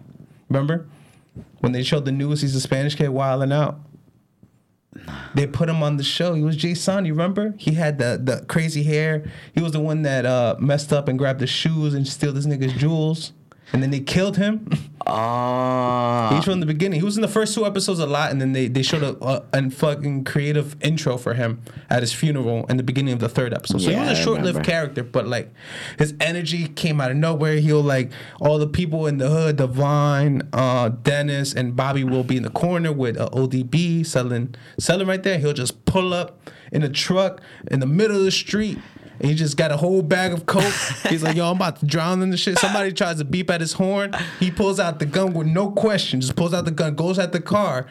[0.49, 0.87] Remember?
[1.59, 3.79] When they showed the news, he's a Spanish kid wilding out.
[5.33, 6.33] They put him on the show.
[6.35, 7.05] He was Jason.
[7.05, 7.55] You remember?
[7.57, 9.31] He had the the crazy hair.
[9.55, 12.45] He was the one that uh, messed up and grabbed the shoes and steal this
[12.45, 13.31] nigga's jewels.
[13.71, 14.69] And then they killed him.
[15.05, 16.99] Oh, He's in the beginning.
[16.99, 19.17] He was in the first two episodes a lot, and then they, they showed a,
[19.25, 23.29] a, a fucking creative intro for him at his funeral in the beginning of the
[23.29, 23.81] third episode.
[23.81, 25.51] So Yeah, he was a short lived character, but like
[25.97, 27.55] his energy came out of nowhere.
[27.55, 32.37] He'll like all the people in the hood, Divine, uh, Dennis, and Bobby will be
[32.37, 35.37] in the corner with uh, ODB selling selling right there.
[35.39, 38.77] He'll just pull up in a truck in the middle of the street.
[39.19, 40.73] And he just got a whole bag of coke.
[41.09, 43.61] He's like, "Yo, I'm about to drown in the shit." Somebody tries to beep at
[43.61, 44.13] his horn.
[44.39, 46.21] He pulls out the gun with no question.
[46.21, 47.85] Just pulls out the gun, goes at the car,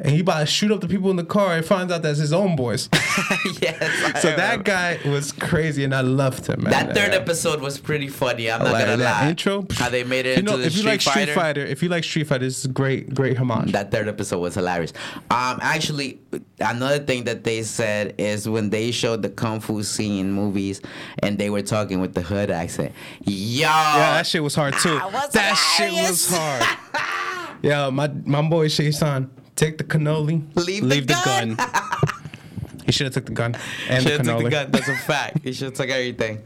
[0.00, 1.54] and he about to shoot up the people in the car.
[1.54, 2.88] And finds out that's his own boys.
[3.60, 4.22] yes.
[4.22, 6.62] So that guy was crazy, and I loved him.
[6.62, 6.70] Man.
[6.72, 7.18] That third Yeah.
[7.20, 8.50] episode was pretty funny.
[8.50, 9.28] I'm not Like, gonna lie.
[9.30, 9.66] intro.
[9.72, 11.34] How they made it You into know, the if you Street like Street Fighter.
[11.34, 13.72] Fighter, if you like Street Fighter, this is great, great homage.
[13.72, 14.92] That third episode was hilarious.
[15.30, 16.20] Um, actually,
[16.60, 20.80] another thing that they said is when they showed the kung fu scene in movies,
[21.22, 22.92] and they were talking with the hood accent.
[23.24, 23.32] Yo,
[23.68, 24.98] Yeah, that shit was hard too.
[24.98, 27.58] That that shit was hard.
[27.62, 29.28] yeah, my my boy Shayson,
[29.58, 31.58] take the cannoli, Leave the gun.
[32.86, 33.56] he should have took the gun
[33.88, 34.36] and the Should have cannoli.
[34.38, 34.70] took the gun.
[34.70, 35.42] That's a fact.
[35.42, 36.42] He should have took everything.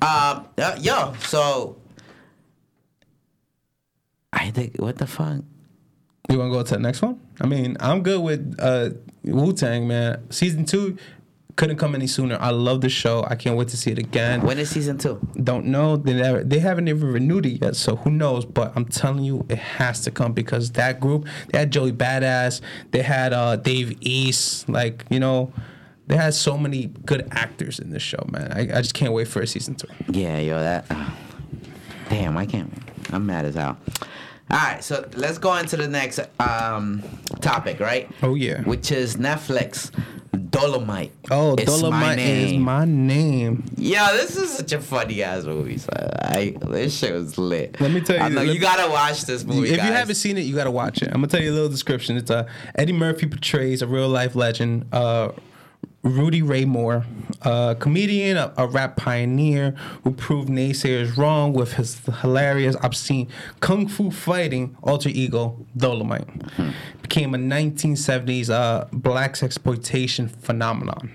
[0.00, 1.76] Um, uh, yo, so
[4.32, 5.42] I think what the fuck.
[6.28, 7.20] You want to go to the next one?
[7.40, 8.90] I mean, I'm good with uh,
[9.22, 10.26] Wu Tang, man.
[10.30, 10.96] Season two
[11.56, 12.36] couldn't come any sooner.
[12.38, 13.24] I love the show.
[13.28, 14.42] I can't wait to see it again.
[14.42, 15.18] When is season two?
[15.42, 15.96] Don't know.
[15.96, 16.44] They never.
[16.44, 17.76] They haven't even renewed it yet.
[17.76, 18.44] So who knows?
[18.44, 21.26] But I'm telling you, it has to come because that group.
[21.48, 22.60] They had Joey Badass.
[22.90, 24.68] They had uh, Dave East.
[24.68, 25.52] Like you know,
[26.06, 28.52] they had so many good actors in this show, man.
[28.52, 29.88] I, I just can't wait for a season two.
[30.10, 30.84] Yeah, yo, that.
[30.90, 31.10] uh,
[32.10, 32.72] damn, I can't.
[33.12, 33.78] I'm mad as hell.
[34.48, 37.02] All right, so let's go into the next um,
[37.40, 38.08] topic, right?
[38.22, 38.62] Oh, yeah.
[38.62, 39.90] Which is Netflix
[40.36, 41.12] Dolomite.
[41.30, 43.64] Oh, It's My Dolomite is my name.
[43.76, 45.78] Yo, this is such a funny ass movie.
[45.78, 45.90] So
[46.22, 47.80] I this shit was lit.
[47.80, 49.70] Let me tell you- I know, let you gotta watch this movie.
[49.70, 49.86] if guys.
[49.88, 51.08] you haven't seen it, you gotta watch it.
[51.08, 52.16] I'm gonna tell you a little description.
[52.16, 55.30] It's uh, Eddie Murphy portrays a real life legend, uh,
[56.06, 57.04] Rudy Ray Moore,
[57.42, 59.72] a comedian, a, a rap pioneer
[60.04, 63.28] who proved naysayers wrong with his hilarious, obscene
[63.60, 66.28] kung fu fighting alter ego Dolomite.
[67.02, 71.10] Became a 1970s uh, blaxploitation phenomenon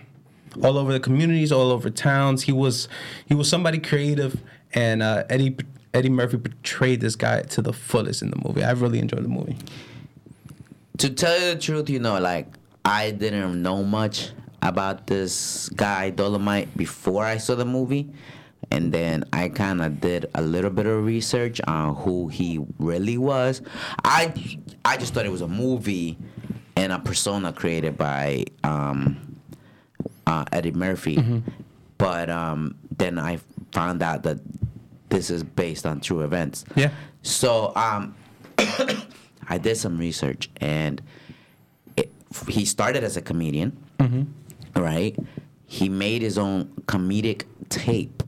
[0.62, 2.44] all over the communities, all over towns.
[2.44, 2.90] He was
[3.26, 4.42] he was somebody creative,
[4.74, 5.56] and uh, Eddie
[5.94, 8.64] Eddie Murphy portrayed this guy to the fullest in the movie.
[8.64, 9.58] I really enjoyed the movie.
[10.98, 12.48] to tell you the truth, you know, like
[12.84, 18.12] I didn't know much about this guy Dolomite before I saw the movie,
[18.70, 23.18] and then I kind of did a little bit of research on who he really
[23.18, 23.62] was.
[24.04, 24.34] I
[24.86, 26.18] I just thought it was a movie
[26.76, 29.38] and a persona created by um,
[30.28, 31.44] uh, Eddie Murphy,
[31.98, 33.40] but um, then I
[33.72, 34.40] found out that
[35.10, 36.64] this is based on true events.
[36.76, 36.92] Yeah.
[37.22, 38.16] So um,
[39.48, 41.02] I did some research, and
[41.98, 42.12] it,
[42.48, 43.78] he started as a comedian,
[44.76, 45.16] right?
[45.66, 48.24] He made his own comedic tape,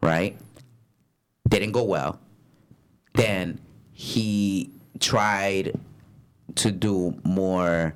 [0.00, 0.36] right?
[1.48, 2.18] Didn't go well.
[3.14, 3.60] Then
[3.92, 5.78] he tried
[6.56, 7.94] to do more.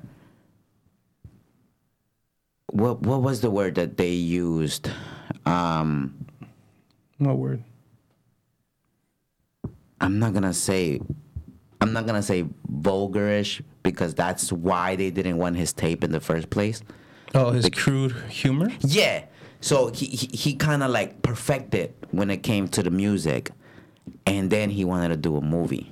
[2.71, 4.89] What what was the word that they used?
[5.45, 6.25] Um,
[7.19, 7.63] No word.
[9.99, 11.01] I'm not gonna say
[11.81, 16.19] I'm not gonna say vulgarish because that's why they didn't want his tape in the
[16.19, 16.81] first place.
[17.33, 18.69] Oh, his crude humor.
[18.81, 19.25] Yeah.
[19.61, 23.51] So he he, he kind of like perfected when it came to the music,
[24.25, 25.91] and then he wanted to do a movie.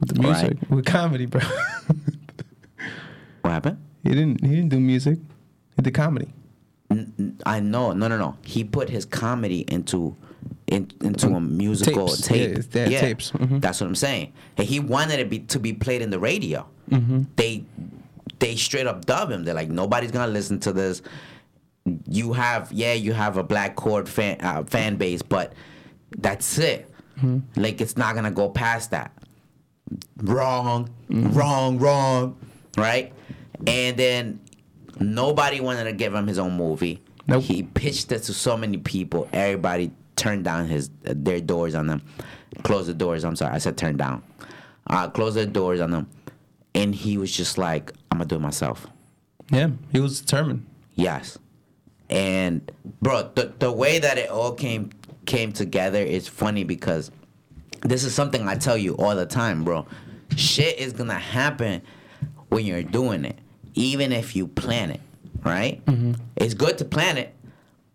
[0.00, 1.40] The music with comedy, bro.
[3.42, 3.78] What happened?
[4.02, 4.40] he didn't.
[4.42, 5.18] He didn't do music.
[5.76, 6.28] He did comedy.
[7.44, 8.36] I know, no, no, no.
[8.42, 10.16] He put his comedy into
[10.66, 12.26] in, into a musical Tapes.
[12.26, 12.58] tape.
[12.72, 13.32] Yeah, yeah, tapes.
[13.32, 13.60] Mhm.
[13.60, 14.32] That's what I'm saying.
[14.56, 16.66] And he wanted it be, to be played in the radio.
[16.90, 17.22] Mm-hmm.
[17.36, 17.64] They
[18.38, 19.44] they straight up dub him.
[19.44, 21.02] They're like, nobody's gonna listen to this.
[22.08, 25.52] You have, yeah, you have a black chord fan uh, fan base, but
[26.18, 26.90] that's it.
[27.18, 27.60] Mm-hmm.
[27.60, 29.12] Like it's not gonna go past that.
[30.18, 31.32] Wrong, Mm-hmm.
[31.38, 32.36] wrong, wrong,
[32.78, 33.12] right?
[33.66, 34.40] And then
[34.98, 37.02] nobody wanted to give him his own movie.
[37.26, 37.42] Nope.
[37.42, 39.28] He pitched it to so many people.
[39.32, 42.02] Everybody turned down his their doors on them.
[42.62, 43.24] Closed the doors.
[43.24, 44.22] I'm sorry, I said turn down.
[44.86, 46.08] Uh, closed the doors on them,
[46.74, 48.86] and he was just like, "I'm gonna do it myself."
[49.50, 50.66] Yeah, he was determined.
[50.94, 51.38] Yes.
[52.10, 54.90] And bro, the the way that it all came
[55.26, 57.10] came together is funny because
[57.82, 59.86] this is something I tell you all the time, bro.
[60.36, 61.82] Shit is gonna happen
[62.48, 63.38] when you're doing it,
[63.74, 65.00] even if you plan it,
[65.44, 65.84] right?
[65.86, 66.12] Mm-hmm.
[66.36, 67.34] It's good to plan it,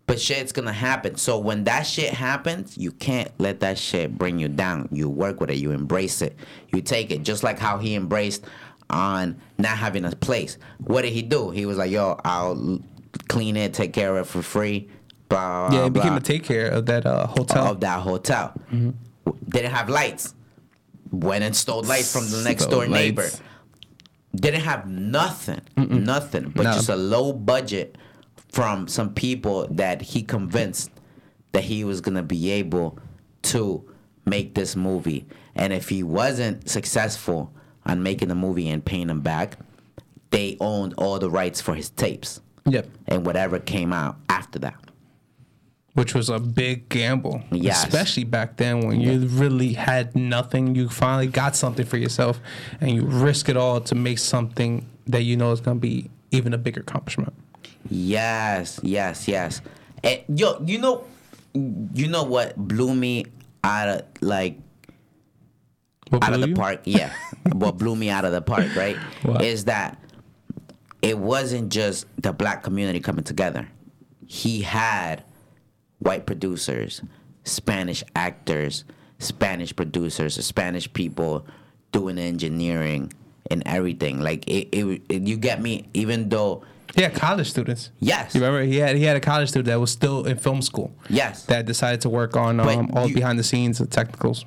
[0.06, 1.16] but shit's gonna happen.
[1.16, 4.88] So when that shit happens, you can't let that shit bring you down.
[4.92, 6.36] You work with it, you embrace it,
[6.72, 7.22] you take it.
[7.22, 8.44] Just like how he embraced
[8.90, 10.58] on not having a place.
[10.78, 11.50] What did he do?
[11.50, 12.80] He was like, "Yo, I'll
[13.28, 14.88] clean it, take care of it for free."
[15.28, 17.66] Blah, blah, Yeah, he became blah a take care of that uh, hotel.
[17.68, 18.52] of that hotel.
[18.72, 19.30] Mm-hmm.
[19.48, 20.34] Didn't have lights.
[21.12, 23.22] Went and stole lights from the next Stole door neighbor.
[23.22, 23.40] lights.
[24.34, 26.72] Didn't have nothing, nothing, but No.
[26.72, 27.96] just a low budget
[28.52, 30.90] from some people that he convinced
[31.52, 32.98] that he was gonna be able
[33.42, 33.84] to
[34.24, 35.26] make this movie.
[35.56, 37.52] And if he wasn't successful
[37.90, 39.56] on making the movie and paying him back,
[40.30, 42.86] they owned all the rights for his tapes Yep.
[43.08, 44.74] and whatever came out after that.
[45.94, 47.42] Which was a big gamble.
[47.50, 47.84] Yes.
[47.84, 50.76] Especially back then when you really had nothing.
[50.76, 52.38] You finally got something for yourself
[52.80, 56.08] and you risk it all to make something that you know is going to be
[56.30, 57.32] even a bigger accomplishment.
[57.90, 59.60] Yes, yes, yes.
[60.04, 61.04] And yo, you know,
[61.54, 63.26] you know what blew me
[63.64, 64.58] out of like
[66.10, 66.54] What out of the you?
[66.54, 66.80] park?
[66.84, 67.12] Yeah,
[67.52, 68.96] what blew me out of the park, right?
[69.40, 69.98] Is that
[71.02, 73.68] it wasn't just the black community coming together.
[74.26, 75.24] He had
[75.98, 77.00] white producers,
[77.44, 78.84] Spanish actors,
[79.18, 81.46] Spanish producers, Spanish people
[81.92, 83.12] doing engineering
[83.50, 84.20] and everything.
[84.20, 85.88] Like it, it, it you get me.
[85.94, 86.62] Even though
[86.96, 87.90] Yeah, college students.
[87.98, 88.34] Yes.
[88.34, 90.92] You remember he had he had a college student that was still in film school.
[91.08, 91.44] Yes.
[91.46, 94.44] That decided to work on um, all you- behind the scenes of technicals.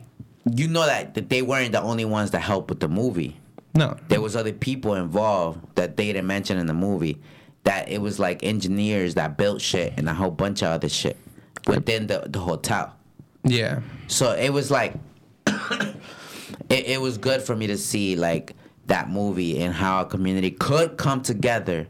[0.51, 3.37] You know that, that they weren't the only ones that helped with the movie.
[3.75, 3.97] No.
[4.07, 7.19] There was other people involved that they didn't mention in the movie.
[7.63, 11.17] That it was like engineers that built shit and a whole bunch of other shit
[11.65, 12.93] within the, the hotel.
[13.43, 13.81] Yeah.
[14.07, 14.95] So it was like
[15.47, 15.95] it,
[16.69, 18.53] it was good for me to see like
[18.87, 21.87] that movie and how a community could come together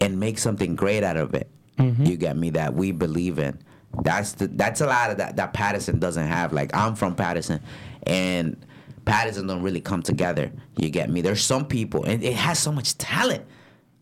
[0.00, 1.50] and make something great out of it.
[1.78, 2.04] Mm-hmm.
[2.04, 3.58] You get me that we believe in.
[4.02, 6.52] That's the that's a lot of that that Paterson doesn't have.
[6.52, 7.60] Like I'm from Paterson
[8.04, 8.56] and
[9.04, 10.50] Paterson don't really come together.
[10.76, 11.20] You get me?
[11.20, 13.44] There's some people and it has so much talent.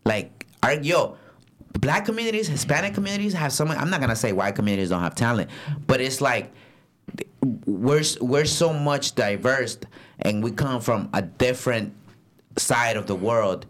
[0.05, 1.17] Like are yo,
[1.79, 5.15] black communities, Hispanic communities have so some I'm not gonna say white communities don't have
[5.15, 5.49] talent,
[5.87, 6.51] but it's like
[7.65, 9.77] we're we're so much diverse
[10.19, 11.93] and we come from a different
[12.57, 13.65] side of the world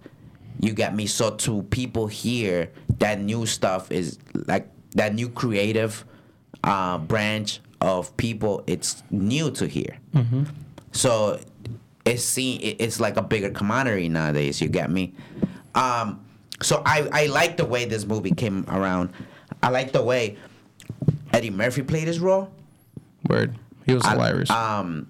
[0.60, 6.06] you get me so to people here that new stuff is like that new creative
[6.64, 9.98] uh, branch of people it's new to here
[10.94, 11.40] so
[12.06, 15.14] it's seen it's like a bigger commodity nowadays you get me
[15.76, 16.24] um
[16.62, 19.10] so i i like the way this movie came around
[19.62, 20.38] i like the way
[21.34, 22.50] eddie murphy played his role
[23.30, 23.56] Word.
[23.86, 24.50] He was I- hilarious.
[24.50, 25.08] um,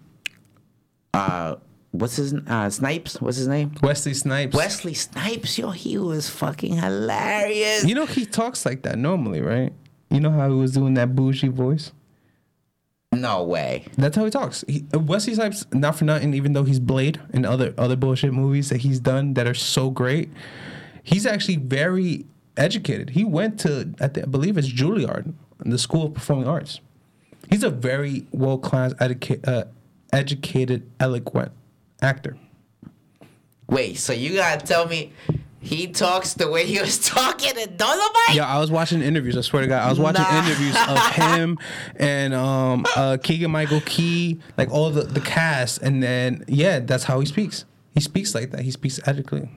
[1.15, 1.55] uh,
[1.91, 3.19] what's his uh, Snipes?
[3.21, 3.71] What's his name?
[3.81, 4.55] Wesley Snipes.
[4.55, 5.57] Wesley Snipes.
[5.57, 7.85] Yo, he was fucking hilarious.
[7.85, 9.73] You know he talks like that normally, right?
[10.13, 11.91] You know how he was doing that bougie voice?
[13.11, 13.85] no way.
[13.95, 14.63] That's how he talks.
[14.67, 18.69] He, Wesley Snipes, not for nothing, even though he's Blade and other other bullshit movies
[18.69, 20.29] that he's done that are so great,
[21.03, 22.25] he's actually very
[22.57, 23.11] educated.
[23.11, 26.79] He went to, I, I believe it's Juilliard, the School of Performing Arts.
[27.49, 29.65] He's a very world class, educa- uh,
[30.11, 31.51] educated, eloquent
[32.01, 32.37] actor.
[33.69, 35.13] Wait, so you gotta tell me
[35.63, 38.33] he talks the way he was talking in Dolomite?
[38.35, 39.37] Yeah, I was watching interviews.
[39.37, 40.45] I swear to God, I was watching Nah.
[40.45, 41.57] interviews of him
[41.95, 47.05] and um, uh, Keegan Michael Key, like all the the cast, and then yeah, that's
[47.05, 47.65] how he speaks.
[47.93, 48.61] He speaks like that.
[48.61, 49.49] He speaks ethically.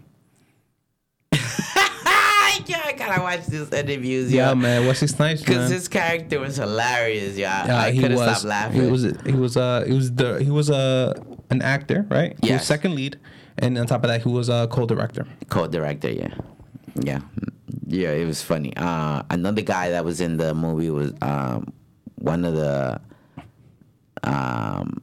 [1.33, 4.83] yeah, I gotta watch these interviews, Yeah, man.
[4.95, 5.41] Snipes, Because man.
[5.45, 7.67] Because his character was hilarious, yeah.
[7.67, 8.39] Yeah, I couldn't was.
[8.39, 8.83] stop laughing.
[8.85, 9.03] He was.
[9.25, 9.57] He was.
[9.57, 9.85] Uh.
[9.87, 10.43] He was the.
[10.43, 11.15] He was uh,
[11.51, 12.37] an actor, right?
[12.43, 12.67] Yes.
[12.67, 13.19] second lead,
[13.59, 15.27] and on top of that, he was a co-director.
[15.49, 16.35] co-director, yeah,
[16.95, 17.21] yeah,
[17.87, 18.11] yeah.
[18.11, 18.77] It was funny.
[18.77, 21.73] Uh, another guy that was in the movie was um,
[22.17, 23.01] one of the.
[24.23, 25.03] Um,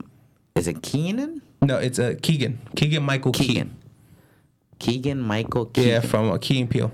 [0.55, 1.41] is it Keenan?
[1.61, 2.59] No, it's uh, Keegan.
[2.75, 3.75] Keegan Michael Keegan.
[4.79, 5.89] Keegan Michael Keegan.
[5.89, 6.91] Yeah, from uh, Key and Peele.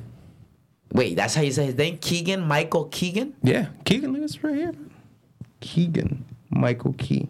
[0.93, 1.97] Wait, that's how you say his name?
[1.97, 3.33] Keegan Michael Keegan?
[3.43, 4.73] Yeah, Keegan lives right here.
[5.59, 7.27] Keegan Michael Key.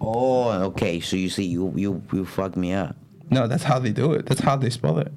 [0.00, 1.00] Oh, okay.
[1.00, 2.96] So you see, you you you fucked me up.
[3.30, 4.26] No, that's how they do it.
[4.26, 5.12] That's how they spell it.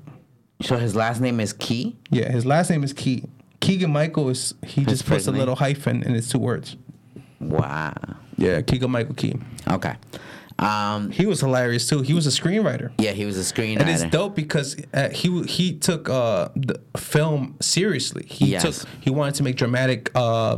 [0.61, 1.95] So his last name is Key.
[2.09, 3.23] Yeah, his last name is Key.
[3.59, 5.39] Keegan Michael is he His just puts a name?
[5.39, 6.75] little hyphen in his two words.
[7.39, 7.93] Wow.
[8.37, 9.35] Yeah, Keegan Michael Key.
[9.69, 9.95] Okay.
[10.59, 11.11] Um.
[11.11, 12.01] He was hilarious too.
[12.01, 12.91] He was a screenwriter.
[12.97, 13.81] Yeah, he was a screenwriter.
[13.81, 18.25] And it's dope because uh, he he took uh, the film seriously.
[18.27, 18.63] He Yes.
[18.63, 20.57] took he wanted to make dramatic uh,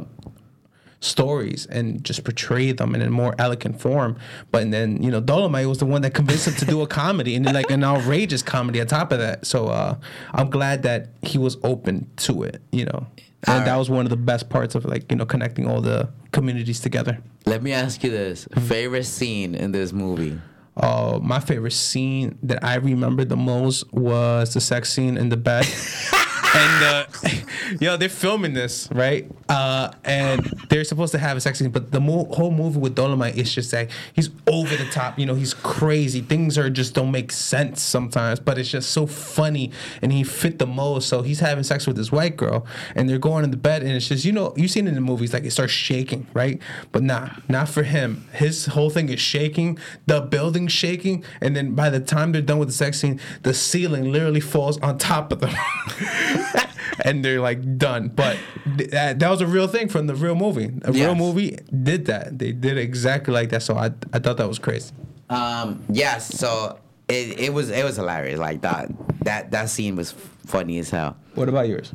[1.02, 4.18] stories and just portray them in a more elegant form.
[4.52, 7.36] But then you know Dolemite was the one that convinced him to do a comedy
[7.36, 9.46] and like an outrageous comedy on top of that.
[9.46, 9.96] So uh,
[10.34, 12.62] I'm glad that he was open to it.
[12.72, 13.08] You know,
[13.46, 15.82] and All that was one of the best parts of like you know connecting all
[15.82, 17.20] the communities together.
[17.46, 20.40] Let me ask you this: favorite scene in this movie?
[20.76, 25.38] Uh, my favorite scene that I remember the most was the sex scene in the
[25.38, 25.66] bed.
[26.56, 27.06] and uh,
[27.80, 31.92] yo, they're filming this right, uh, and they're supposed to have a sex scene, but
[31.92, 35.20] the mo- whole movie with Dolemite is just like he's over the top.
[35.20, 36.22] You know, he's crazy.
[36.22, 40.60] Things are just don't make sense sometimes, but it's just so funny, and he fit
[40.60, 41.04] the mold.
[41.04, 43.92] So he's having sex with this white girl, and they're going in the bed, and
[43.92, 46.62] it's just you know you've seen it in the movies like it starts shaking, right?
[46.92, 48.28] But nah, not for him.
[48.34, 52.60] His whole thing is shaking, the building shaking, and then by the time they're done
[52.60, 55.56] with the sex scene, the ceiling literally falls on top of them.
[57.06, 58.10] and they're like done.
[58.10, 58.38] But
[58.78, 60.72] th- that, that was a real thing from the real movie.
[60.84, 62.38] A real movie did that.
[62.38, 63.64] They did it exactly like that.
[63.64, 64.94] So I, I thought that was crazy.
[65.30, 65.84] Um.
[65.90, 66.28] Yes.
[66.28, 68.40] So it, it was it was hilarious.
[68.40, 68.90] Like that
[69.24, 71.18] that that scene was funny as hell.
[71.36, 71.92] What about yours?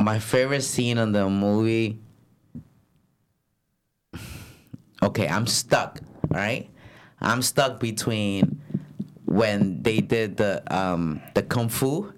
[0.00, 1.98] My favorite scene in the movie.
[5.02, 5.98] Okay, I'm stuck.
[6.30, 6.70] All right,
[7.20, 8.62] I'm stuck between
[9.32, 12.12] when they did the um the kung fu.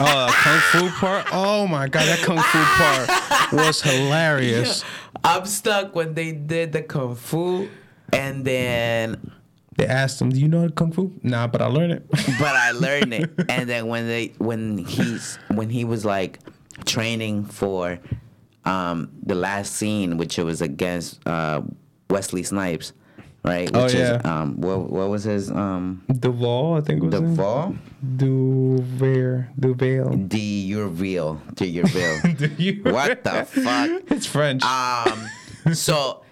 [0.00, 1.26] Oh, the kung fu part.
[1.30, 4.82] Oh my god, that kung fu part was hilarious.
[5.24, 7.68] I'm stuck when they did the kung fu,
[8.12, 9.32] and then
[9.76, 12.08] They asked him, "Do you know kung fu?" Nah, but I learned it.
[12.38, 13.30] but I learned it.
[13.48, 16.38] And then when they when he's when he was like
[16.86, 17.98] training for
[18.64, 21.62] um the last scene, which it was against uh
[22.08, 22.92] Wesley Snipes,
[23.44, 23.70] right?
[23.74, 24.16] Oh, Which yeah.
[24.18, 27.10] is um what what was his um Duval, I think it was.
[27.12, 27.36] the his name.
[27.36, 27.74] fall?
[28.16, 30.16] Duver, Duval.
[30.16, 31.84] D you're real to your.
[31.86, 33.90] What the fuck?
[34.10, 34.62] It's French.
[34.64, 35.28] Um,
[35.72, 36.22] so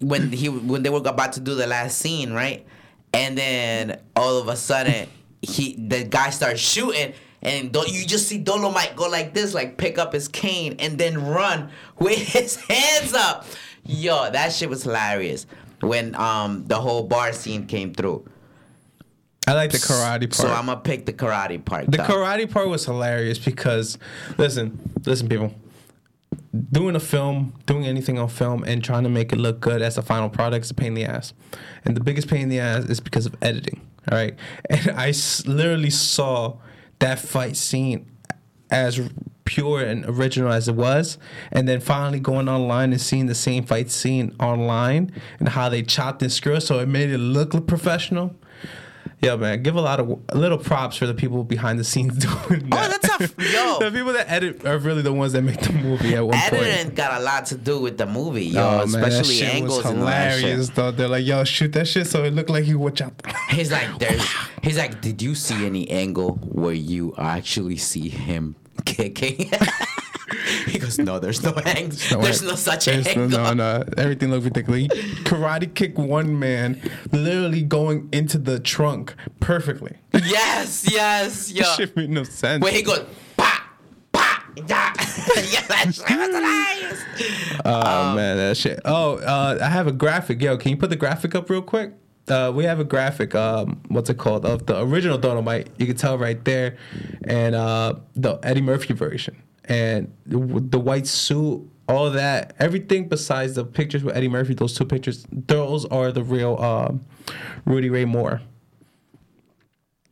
[0.00, 2.66] when he when they were about to do the last scene, right,
[3.12, 5.08] and then all of a sudden
[5.42, 7.12] he the guy starts shooting.
[7.40, 10.98] And don't you just see Dolemite go like this, like pick up his cane and
[10.98, 13.46] then run with his hands up.
[13.84, 15.46] Yo, that shit was hilarious
[15.80, 18.26] when um the whole bar scene came through.
[19.46, 20.34] I like the karate part.
[20.34, 21.90] So I'm gonna pick the karate part.
[21.90, 22.04] The though.
[22.04, 23.96] karate part was hilarious because,
[24.36, 25.54] listen, listen, people.
[26.70, 29.96] Doing a film, doing anything on film, and trying to make it look good as
[29.96, 31.32] a final product is a pain in the ass.
[31.84, 33.86] And the biggest pain in the ass is because of editing.
[34.10, 34.34] All right,
[34.70, 36.56] and I s- literally saw
[36.98, 38.10] that fight scene
[38.70, 39.00] as
[39.48, 41.16] pure and original as it was,
[41.50, 45.82] and then finally going online and seeing the same fight scene online and how they
[45.82, 48.36] chopped and screwed, so it made it look professional.
[49.22, 52.18] Yo, man, give a lot of a little props for the people behind the scenes
[52.48, 53.00] doing that.
[53.10, 53.78] Oh, that's yo.
[53.80, 56.52] the people that edit are really the ones that make the movie at one point.
[56.52, 56.94] Editing point.
[56.94, 58.60] got a lot to do with the movie, yo.
[58.60, 60.42] Oh, man, especially shit angles was and all that shit.
[60.42, 60.68] hilarious.
[60.68, 63.26] Though they're like, "Yo, shoot that shit," so it looked like he would chop.
[63.48, 64.24] He's like, there's.
[64.62, 68.54] He's like, did you see any angle where you actually see him
[68.84, 69.50] kicking?
[70.66, 72.20] he goes, no, there's no angle.
[72.20, 73.38] there's no such There's no- angle.
[73.38, 74.88] No, no, everything looked ridiculous.
[75.24, 76.80] Karate kick one man,
[77.12, 79.96] literally going into the trunk perfectly.
[80.12, 81.64] Yes, yes, yo.
[81.76, 82.62] Shit made no sense.
[82.62, 83.04] Where he goes,
[83.36, 83.70] pa,
[84.12, 85.62] pa, yeah, yeah.
[85.66, 87.04] That shit was hilarious.
[87.64, 88.80] Oh man, that shit.
[88.84, 90.40] Oh, uh, I have a graphic.
[90.40, 91.92] Yo, can you put the graphic up real quick?
[92.30, 93.34] Uh, we have a graphic.
[93.34, 94.44] Um, what's it called?
[94.44, 95.68] Of the original Dolemite.
[95.78, 96.76] You can tell right there,
[97.24, 103.54] and uh, the Eddie Murphy version, and the, the white suit, all that, everything besides
[103.54, 104.54] the pictures with Eddie Murphy.
[104.54, 107.04] Those two pictures, those are the real um,
[107.64, 108.40] Rudy Ray Moore.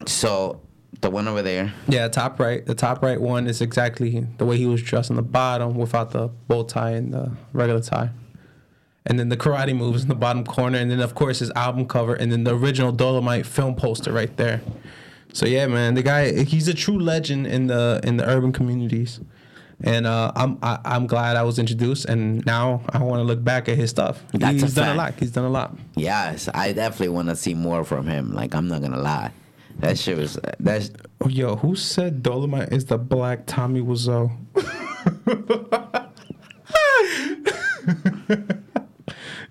[0.06, 0.60] So
[1.00, 1.72] the one over there.
[1.88, 2.64] Yeah, top right.
[2.64, 6.10] The top right one is exactly the way he was dressed on the bottom without
[6.10, 8.10] the bow tie and the regular tie.
[9.06, 11.86] And then the karate moves in the bottom corner, and then of course his album
[11.86, 14.60] cover, and then the original Dolemite film poster right there.
[15.32, 19.20] So yeah, man, the guy he's a true legend in the in the urban communities,
[19.80, 23.44] and uh, I'm I, I'm glad I was introduced, and now I want to look
[23.44, 24.22] back at his stuff.
[24.32, 25.14] That's he's done a lot.
[25.18, 25.76] He's done a lot.
[25.94, 28.32] Yes, I definitely want to see more from him.
[28.32, 29.30] Like I'm not gonna lie,
[29.78, 30.90] that shit was that's
[31.20, 34.30] Oh, yo, who said Dolemite is the black Tommy Wiseau?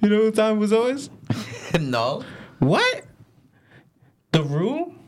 [0.05, 1.09] you know who Tommy Wiseau is?
[1.79, 2.23] no.
[2.59, 3.03] What?
[4.31, 4.99] The Room?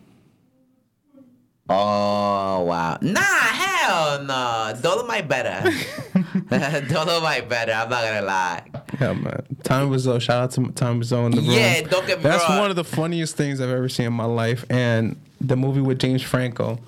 [1.70, 2.98] Oh wow.
[3.02, 4.74] Nah, hell no.
[4.82, 5.70] Dolemite better.
[6.24, 7.74] Dolemite better.
[7.74, 8.64] I'm not gonna lie.
[9.02, 9.46] Yeah, man.
[9.64, 10.22] Tommy Wiseau.
[10.22, 11.52] Shout out to Tommy Wiseau in the room.
[11.52, 12.60] Yeah, don't get me That's wrong.
[12.60, 14.64] one of the funniest things I've ever seen in my life.
[14.70, 16.80] And the movie with James Franco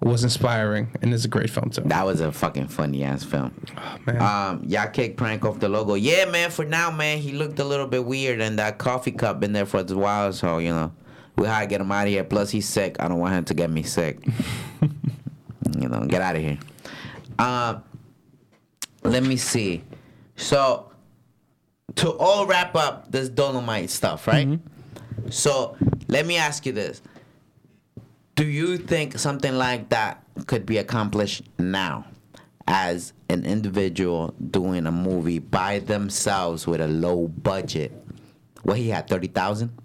[0.00, 1.82] was inspiring, and it's a great film too.
[1.86, 3.54] That was a fucking funny ass film.
[3.76, 4.20] Oh, man.
[4.20, 5.94] Um, y'all kick prank off the logo.
[5.94, 6.50] Yeah, man.
[6.50, 9.66] For now, man, he looked a little bit weird, and that coffee cup been there
[9.66, 10.32] for a while.
[10.32, 10.92] So you know,
[11.36, 12.24] we gotta get him out of here.
[12.24, 12.96] Plus, he's sick.
[13.00, 14.18] I don't want him to get me sick.
[14.82, 16.58] you know, get out of here.
[17.38, 17.82] Um,
[19.02, 19.84] let me see.
[20.36, 20.90] So,
[21.96, 24.58] to all wrap up this Dolemite stuff, right?
[25.30, 25.76] So,
[26.08, 27.00] let me ask you this:
[28.34, 32.06] Do you think something like that could be accomplished now?
[32.66, 37.92] as an individual doing a movie by themselves with a low budget.
[38.62, 39.78] What he had thirty thousand?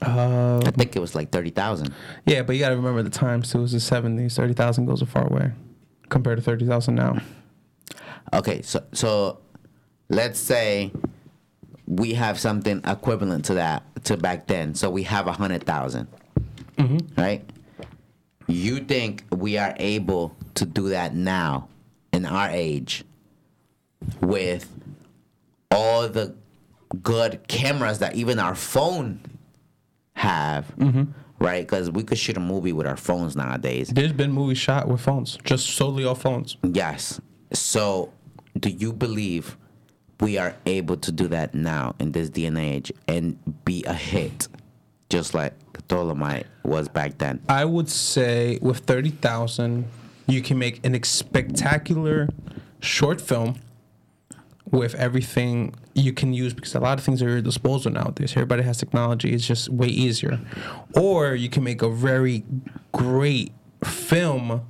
[0.00, 1.92] Uh, I think it was like thirty thousand.
[2.24, 3.58] yeah, but you got to remember the times too.
[3.58, 4.36] It was the 70s.
[4.36, 5.50] 30,000 goes a far way
[6.08, 7.18] compared to 30,000 now.
[8.32, 9.40] Okay, so so
[10.08, 10.92] let's say
[11.88, 14.74] we have something equivalent to that to back then.
[14.74, 16.98] So we have a hundred mm-hmm.
[17.16, 17.48] right?
[18.46, 21.68] You think we are able to do that now
[22.12, 23.04] in our age
[24.20, 24.70] with
[25.70, 26.34] all the
[27.02, 29.20] good cameras that even our phone
[30.12, 31.04] have, mm-hmm.
[31.38, 31.66] right?
[31.66, 33.88] Because we could shoot a movie with our phones nowadays.
[33.88, 36.58] There's been movies shot with phones, just solely off phones.
[36.62, 37.18] Yes.
[37.52, 38.12] So,
[38.58, 39.56] do you believe
[40.20, 44.48] we are able to do that now in this and age and be a hit,
[45.10, 45.54] just like
[45.88, 47.40] Dolemite was back then?
[47.48, 49.86] I would say with 30,000,
[50.26, 52.28] you can make an spectacular
[52.80, 53.60] short film
[54.70, 58.32] with everything you can use because a lot of things are at your disposal nowadays.
[58.32, 60.38] Everybody has technology, it's just way easier.
[60.94, 62.44] Or you can make a very
[62.92, 63.52] great
[63.84, 64.66] film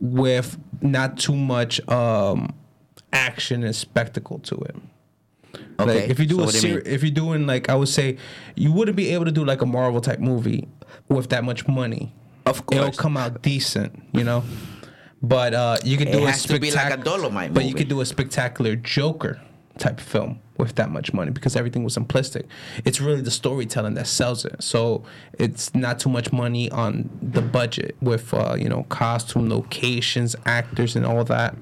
[0.00, 2.52] with not too much um,
[3.14, 4.76] action and spectacle to it.
[5.78, 6.00] Okay.
[6.00, 7.88] Like if you do so a what do you if you're doing like I would
[7.88, 8.18] say,
[8.56, 10.68] you wouldn't be able to do like a Marvel type movie
[11.08, 12.12] with that much money.
[12.46, 14.44] Of course, it'll come out decent, you know.
[15.22, 17.88] But uh, you could It do a be like a spectac- Dolemite But you could
[17.88, 19.40] do a spectacular Joker
[19.78, 22.44] type film with that much money because everything was simplistic.
[22.84, 24.62] It's really the storytelling that sells it.
[24.62, 25.04] So
[25.38, 30.94] it's not too much money on the budget with uh, you know costume, locations, actors,
[30.96, 31.56] and all that.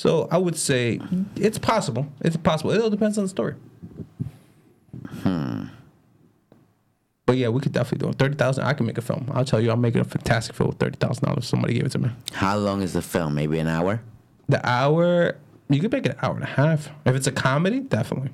[0.00, 0.98] So I would say
[1.36, 2.06] it's possible.
[2.22, 2.70] It's possible.
[2.70, 3.54] It all depends on the story.
[5.22, 5.64] Hmm.
[7.26, 8.18] But yeah, we could definitely do it.
[8.18, 9.30] Thirty thousand, I can make a film.
[9.34, 11.46] I'll tell you, I'm making a fantastic film with thirty thousand dollars.
[11.46, 12.08] Somebody gave it to me.
[12.32, 13.34] How long is the film?
[13.34, 14.00] Maybe an hour?
[14.48, 15.36] The hour,
[15.68, 16.88] you could make it an hour and a half.
[17.04, 18.30] If it's a comedy, definitely.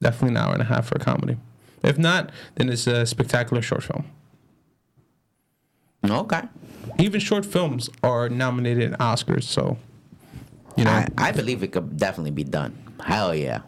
[0.00, 1.38] Definitely an hour and a half for a comedy.
[1.82, 4.04] If not, then it's a spectacular short film.
[6.04, 6.42] Okay.
[6.98, 9.76] Even short films are nominated in Oscars, so
[10.76, 12.76] you know I, I believe it could definitely be done.
[13.04, 13.62] Hell yeah.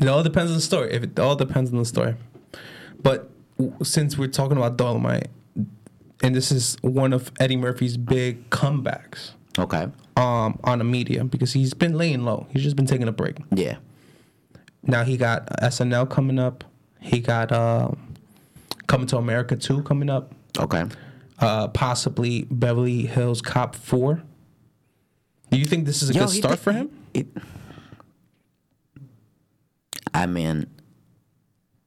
[0.00, 0.92] it all depends on the story.
[0.92, 2.14] If it all depends on the story.
[3.02, 3.30] But
[3.82, 5.28] since we're talking about Dolemite,
[6.22, 9.86] and this is one of Eddie Murphy's big comebacks Okay.
[10.16, 12.46] um, on the media because he's been laying low.
[12.50, 13.36] He's just been taking a break.
[13.54, 13.76] Yeah.
[14.82, 16.64] Now he got SNL coming up.
[17.00, 18.10] He got um,
[18.86, 20.34] Coming to America 2 coming up.
[20.58, 20.84] Okay.
[21.40, 24.22] Uh, possibly Beverly Hills Cop 4.
[25.50, 26.90] Do you think this is a Yo, good start did- for him?
[27.14, 27.26] It,
[30.12, 30.66] I mean,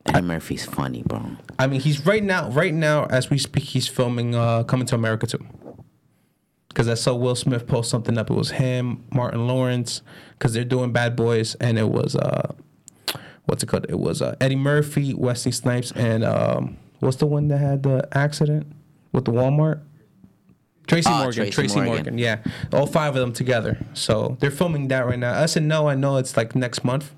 [0.07, 1.37] Eddie Murphy's funny, bro.
[1.59, 4.95] I mean, he's right now, right now as we speak, he's filming uh, Coming to
[4.95, 5.45] America too.
[6.69, 8.31] Because I saw Will Smith post something up.
[8.31, 10.01] It was him, Martin Lawrence,
[10.31, 12.51] because they're doing Bad Boys, and it was uh,
[13.45, 13.85] what's it called?
[13.89, 18.07] It was uh, Eddie Murphy, Wesley Snipes, and um, what's the one that had the
[18.17, 18.65] accident
[19.14, 19.82] with the Walmart?
[20.88, 21.34] Tracy Ah, Morgan.
[21.43, 21.93] Tracy Tracy, Morgan.
[21.95, 22.18] Morgan.
[22.18, 22.39] Yeah,
[22.74, 23.78] all five of them together.
[23.93, 25.32] So they're filming that right now.
[25.32, 27.14] Us and no, I know it's like next month.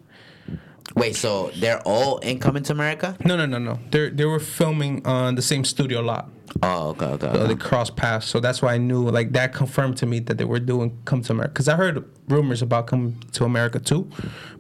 [0.96, 3.18] Wait, so they're all in Coming to America?
[3.26, 3.80] No, no, no, no.
[3.90, 6.30] They they were filming on the same studio lot.
[6.62, 7.32] Oh, okay, okay.
[7.34, 8.28] So they crossed paths.
[8.28, 11.22] So that's why I knew, like, that confirmed to me that they were doing Come
[11.24, 11.52] to America.
[11.54, 14.08] Because I heard rumors about Come to America too,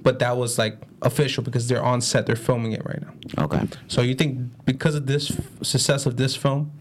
[0.01, 2.25] but that was like official because they're on set.
[2.25, 3.43] They're filming it right now.
[3.45, 3.61] Okay.
[3.87, 6.71] So you think because of this f- success of this film,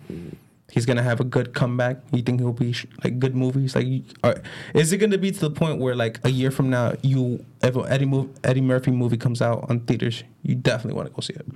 [0.71, 1.99] he's gonna have a good comeback?
[2.12, 3.75] You think he'll be sh- like good movies?
[3.77, 3.87] Like,
[4.23, 4.43] are,
[4.75, 7.77] is it gonna be to the point where like a year from now, you if
[7.77, 11.35] Eddie mov- Eddie Murphy movie comes out on theaters, you definitely want to go see
[11.35, 11.47] it?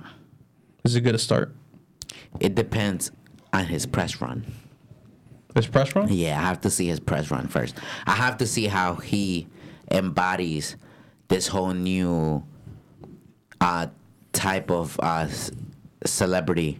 [0.83, 1.53] Is it good to start?
[2.39, 3.11] It depends
[3.53, 4.45] on his press run.
[5.55, 6.07] His press run?
[6.11, 7.75] Yeah, I have to see his press run first.
[8.05, 9.47] I have to see how he
[9.91, 10.75] embodies
[11.27, 12.43] this whole new
[13.59, 13.87] uh,
[14.31, 15.27] type of uh,
[16.05, 16.79] celebrity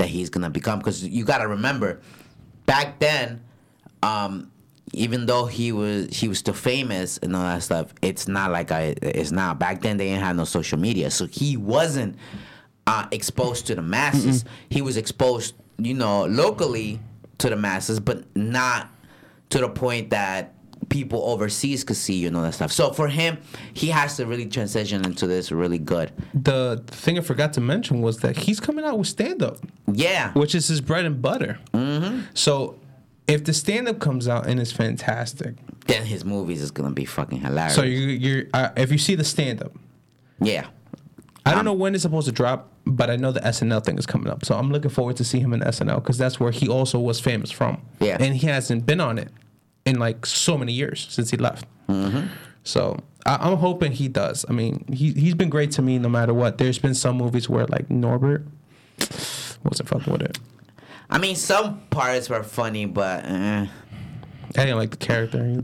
[0.00, 0.78] that he's gonna become.
[0.78, 2.00] Because you gotta remember,
[2.66, 3.42] back then,
[4.02, 4.50] um,
[4.92, 8.72] even though he was he was still famous and all that stuff, it's not like
[8.72, 9.54] I it's now.
[9.54, 12.16] Back then, they didn't have no social media, so he wasn't
[12.86, 14.44] uh, exposed to the masses.
[14.70, 16.98] He was exposed, you know, locally
[17.38, 18.88] to the masses, but not
[19.50, 20.54] to the point that
[20.90, 22.70] people overseas could see, you know, that stuff.
[22.72, 23.38] So for him,
[23.72, 26.12] he has to really transition into this really good.
[26.34, 29.56] The thing I forgot to mention was that he's coming out with stand up,
[29.90, 30.32] Yeah.
[30.34, 31.58] which is his bread and butter.
[31.72, 32.20] Mm-hmm.
[32.34, 32.78] So
[33.26, 35.54] if the stand up comes out and is fantastic,
[35.86, 37.74] Then his movies is gonna be fucking hilarious.
[37.74, 39.72] so you, you're uh, if you see the stand up,
[40.40, 40.66] yeah.
[41.46, 43.96] I don't Um, know when it's supposed to drop, but I know the SNL thing
[43.98, 44.44] is coming up.
[44.44, 47.18] So I'm looking forward to see him in SNL because that's where he also was
[47.18, 47.80] famous from.
[48.00, 48.18] Yeah.
[48.20, 49.30] And he hasn't been on it
[49.90, 51.66] in like so many years since he left.
[51.88, 52.28] Mm-hmm.
[52.62, 54.46] So I, I'm hoping he does.
[54.48, 56.58] I mean, he, he's been great to me no matter what.
[56.58, 58.46] There's been some movies where like Norbit
[59.64, 60.38] wasn't fucking with it.
[61.10, 63.66] I mean, some parts were funny, but eh.
[64.56, 65.62] I didn't like the character,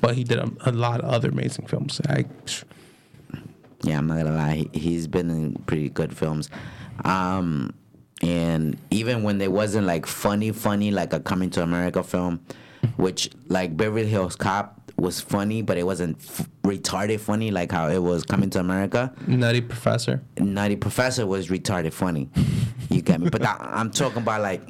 [0.00, 2.00] but he did a, a lot of other amazing films.
[2.06, 2.26] I,
[3.82, 4.68] yeah, I'm not gonna lie.
[4.72, 6.50] He, he's been in pretty good films.
[7.04, 7.72] Um,
[8.22, 12.40] and even when there wasn't like funny, funny, like a Coming to America film,
[12.96, 17.88] which like Beverly Hills Cop was funny, but it wasn't f- retarded funny like how
[17.88, 19.12] it was Coming to America.
[19.26, 20.22] Nutty Professor.
[20.38, 22.28] Nutty Professor was retarded funny.
[22.90, 23.30] You get me?
[23.30, 24.62] But I, I'm talking about like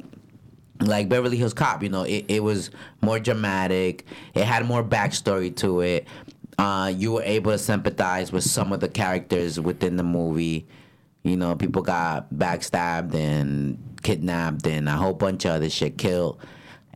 [0.79, 1.83] like Beverly Hills Cop.
[1.83, 4.05] You know, it, it was more dramatic.
[4.33, 6.07] It had more backstory to it.
[6.57, 10.67] Uh, you were able to sympathize with some of the characters within the movie.
[11.23, 16.39] You know, people got backstabbed and kidnapped and a whole bunch of other shit killed.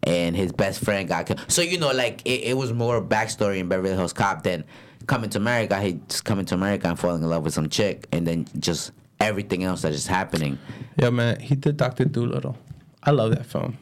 [0.06, 1.44] And his best friend got killed.
[1.48, 4.64] So you know, like it, it was more backstory in Beverly Hills Cop than
[5.08, 5.80] coming to America.
[5.82, 8.92] He just coming to America and falling in love with some chick, and then just
[9.20, 10.60] everything else that is happening.
[10.98, 12.58] Yeah, man, he did Doctor Dolittle.
[13.04, 13.78] I love that film.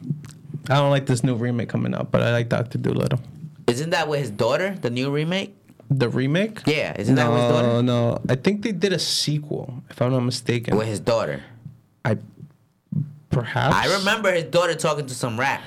[0.68, 3.20] I don't like this new remake coming out, but I like Doctor Dolittle.
[3.66, 5.56] Isn't that with his daughter, the new remake?
[5.90, 6.60] The remake?
[6.66, 7.82] Yeah, isn't that no, with his daughter?
[7.82, 10.76] No, I think they did a sequel, if I'm not mistaken.
[10.76, 11.42] With his daughter.
[12.04, 12.18] I
[13.30, 15.62] perhaps I remember his daughter talking to some rat.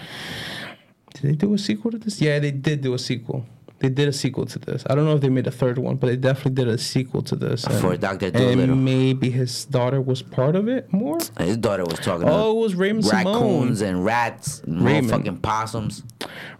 [1.21, 2.21] Did they do a sequel to this?
[2.21, 3.45] Yeah, they did do a sequel.
[3.79, 4.83] They did a sequel to this.
[4.89, 7.21] I don't know if they made a third one, but they definitely did a sequel
[7.21, 7.63] to this.
[7.79, 8.31] For Dr.
[8.31, 8.59] Dolittle.
[8.63, 11.19] And maybe his daughter was part of it more.
[11.39, 13.95] His daughter was talking Oh, it was Raymond raccoons Simone.
[13.95, 15.11] and rats and Raymond.
[15.11, 16.01] fucking possums.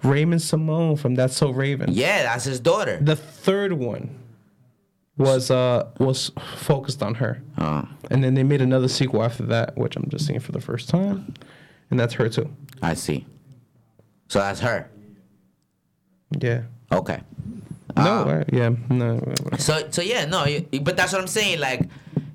[0.03, 1.91] Raven-Symoné from That's So Raven.
[1.91, 2.99] Yeah, that's his daughter.
[3.01, 4.16] The third one
[5.18, 7.41] was uh was focused on her.
[7.58, 10.62] Oh, And then they made another sequel after that, which I'm just seeing for the
[10.62, 11.34] first time.
[11.89, 12.49] And that's her too.
[12.82, 13.26] I see.
[14.28, 14.89] So that's her.
[16.39, 16.63] Yeah.
[16.91, 17.21] Okay.
[17.95, 19.19] No, Um, uh, yeah, no.
[19.57, 20.45] So so yeah, no,
[20.82, 21.59] but that's what I'm saying.
[21.59, 21.82] Like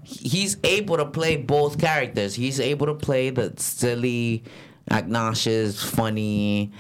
[0.05, 2.35] he's able to play both characters.
[2.35, 4.43] He's able to play the silly,
[4.91, 6.73] obnoxious, funny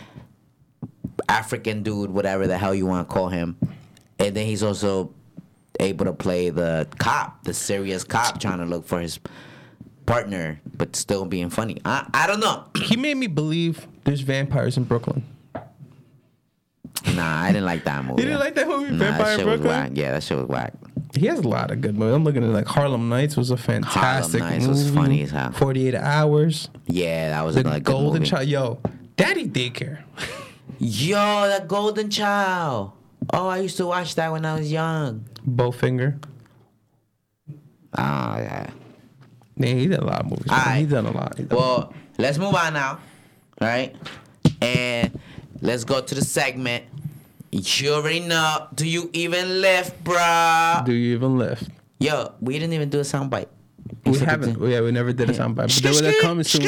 [1.28, 3.56] African dude, whatever the hell you want to call him,
[4.18, 5.12] and then he's also
[5.78, 9.20] able to play the cop, the serious cop, trying to look for his
[10.06, 11.80] partner, but still being funny.
[11.84, 12.64] I I don't know.
[12.82, 15.24] He made me believe there's vampires in Brooklyn.
[17.14, 18.22] Nah, I didn't like that movie.
[18.22, 19.80] You didn't like that movie, Nah, Vampire that in shit was Brooklyn?
[19.82, 19.90] whack.
[19.94, 20.72] Yeah, that shit was whack.
[21.14, 22.14] He has a lot of good movies.
[22.14, 24.84] I'm looking at like Harlem Nights was a fantastic Harlem Nights movie.
[24.84, 25.52] was funny as hell.
[25.52, 26.68] 48 Hours.
[26.86, 28.30] Yeah, that was The another good Golden movie.
[28.30, 28.48] Child.
[28.48, 28.80] Yo,
[29.16, 29.98] Daddy Daycare.
[30.78, 31.16] Yo,
[31.48, 32.92] that Golden Child.
[33.32, 35.26] Oh, I used to watch that when I was young.
[35.46, 36.22] Bowfinger.
[37.50, 38.70] Oh, yeah.
[39.56, 40.46] Man, he did a lot of movies.
[40.46, 40.58] man.
[40.60, 40.78] Alright.
[40.80, 41.36] He done a lot.
[41.36, 42.98] He done Well, let's move on now.
[43.62, 43.96] Right?
[44.60, 45.18] And
[45.60, 46.84] let's go to the segment.
[47.50, 48.68] You already know.
[48.74, 50.84] Do you even lift, bruh?
[50.84, 51.68] Do you even lift?
[52.00, 53.46] Yo, we didn't even do a soundbite.
[54.04, 54.58] We Except haven't.
[54.58, 55.54] the- Yeah, we never did a soundbite.
[55.56, 56.62] But Skit, they were coming soon.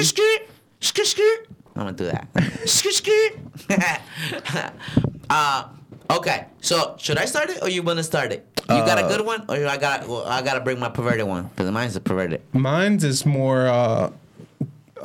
[1.77, 2.29] I'm gonna do that.
[5.31, 5.69] uh,
[6.11, 6.47] okay.
[6.61, 8.47] So should I start it or you wanna start it?
[8.69, 11.45] You got a good one, or I got well, I gotta bring my perverted one
[11.49, 12.43] because mine's a perverted.
[12.53, 14.11] Mine's is more uh,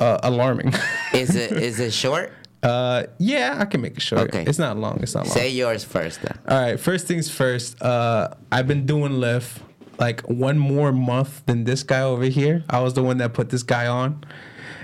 [0.00, 0.72] uh, alarming.
[1.14, 2.32] Is it is it short?
[2.62, 4.22] uh, yeah, I can make it short.
[4.28, 4.44] Okay.
[4.46, 4.98] It's not long.
[5.02, 5.34] It's not long.
[5.34, 6.38] Say yours first then.
[6.48, 7.80] All right, first things first.
[7.82, 9.58] Uh, I've been doing Lyft
[9.98, 12.64] like one more month than this guy over here.
[12.70, 14.22] I was the one that put this guy on,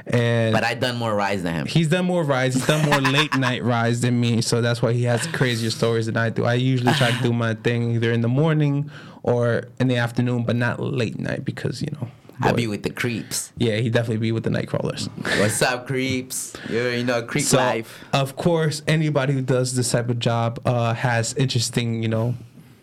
[0.06, 1.66] and But I done more rides than him.
[1.66, 2.54] he's done more rides.
[2.54, 6.06] He's done more late night rides than me, so that's why he has crazier stories
[6.06, 6.44] than I do.
[6.44, 8.90] I usually try to do my thing either in the morning
[9.22, 12.08] or in the afternoon, but not late night because you know.
[12.40, 13.52] I boy- be with the creeps.
[13.56, 15.06] yeah, he definitely be with the night crawlers.
[15.38, 16.52] What's up, creeps?
[16.68, 18.04] You, you know, creep So, life.
[18.12, 22.34] of course, anybody who does this type of job uh, has interesting, you know,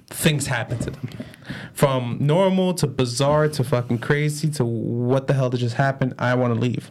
[0.08, 1.08] things happen to them.
[1.74, 6.14] From normal to bizarre to fucking crazy to what the hell did just happen?
[6.18, 6.90] I want to leave.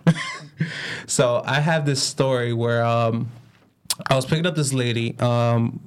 [1.07, 3.29] so I have this story where um,
[4.09, 5.81] I was picking up this lady um,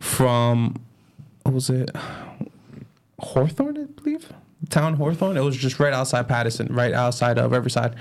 [0.00, 0.74] from,
[1.44, 1.90] what was it?
[3.20, 4.30] Hawthorne, I believe.
[4.70, 5.36] Town Hawthorne.
[5.36, 7.96] It was just right outside Paterson, right outside of Riverside.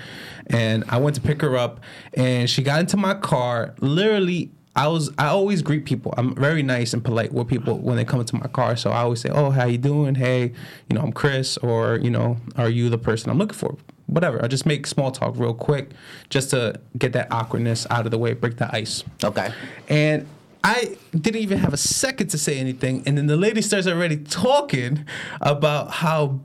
[0.47, 1.79] And I went to pick her up,
[2.13, 3.73] and she got into my car.
[3.79, 6.13] Literally, I was I always greet people.
[6.17, 8.75] I'm very nice and polite with people when they come into my car.
[8.75, 10.15] So I always say, "Oh, how you doing?
[10.15, 10.51] Hey,
[10.89, 14.43] you know, I'm Chris, or you know, are you the person I'm looking for?" Whatever.
[14.43, 15.91] I just make small talk real quick,
[16.29, 19.03] just to get that awkwardness out of the way, break the ice.
[19.23, 19.51] Okay.
[19.89, 20.27] And
[20.63, 23.03] I didn't even have a second to say anything.
[23.05, 25.05] And then the lady starts already talking
[25.41, 26.39] about how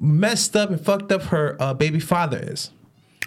[0.00, 2.70] messed up and fucked up her uh, baby father is.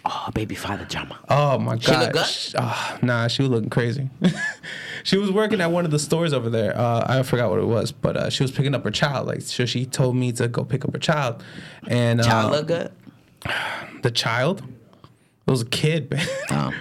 [0.06, 1.20] Oh, baby father drama.
[1.30, 1.84] Oh my god.
[1.84, 2.26] She look good?
[2.26, 4.10] Sh- ah, nah, she was looking crazy.
[5.04, 6.78] she was working at one of the stores over there.
[6.78, 9.28] Uh, I forgot what it was, but uh, she was picking up her child.
[9.28, 11.44] Like, so she told me to go pick up her child,
[11.88, 12.92] and Child uh, look good.
[14.04, 14.64] the child.
[15.46, 16.28] It was a kid, man.
[16.52, 16.74] Oh.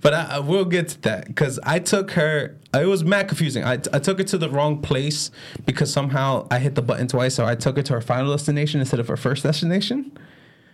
[0.00, 2.56] but I, I will get to that because I took her.
[2.74, 3.64] It was mad confusing.
[3.64, 5.30] I, I took it to the wrong place
[5.64, 7.34] because somehow I hit the button twice.
[7.34, 10.16] So I took it to her final destination instead of her first destination.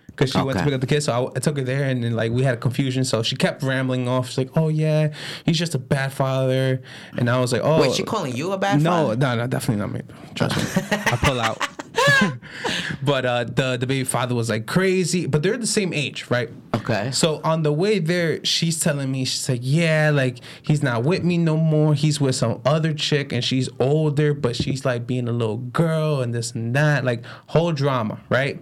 [0.07, 1.07] Because she went to pick up the kids.
[1.07, 3.05] so I, I took her there, and then like we had a confusion.
[3.05, 4.29] So she kept rambling off.
[4.29, 5.15] She's like, "Oh yeah,
[5.47, 6.83] he's just a bad father,"
[7.17, 8.85] and I was like, "Oh." Wait, she calling you a bad father?
[8.85, 9.17] no, father?
[9.17, 10.03] no, no, definitely not me.
[10.35, 11.67] Trust me, I pull out.
[13.03, 16.51] but uh, the the baby father was like crazy, but they're the same age, right?
[16.75, 17.11] Okay.
[17.13, 21.25] So on the way there, she's telling me, she's like, yeah, like he's not with
[21.25, 21.95] me no more.
[21.95, 26.21] He's with some other chick, and she's older, but she's like being a little girl
[26.21, 28.61] and this and that, like whole drama, right?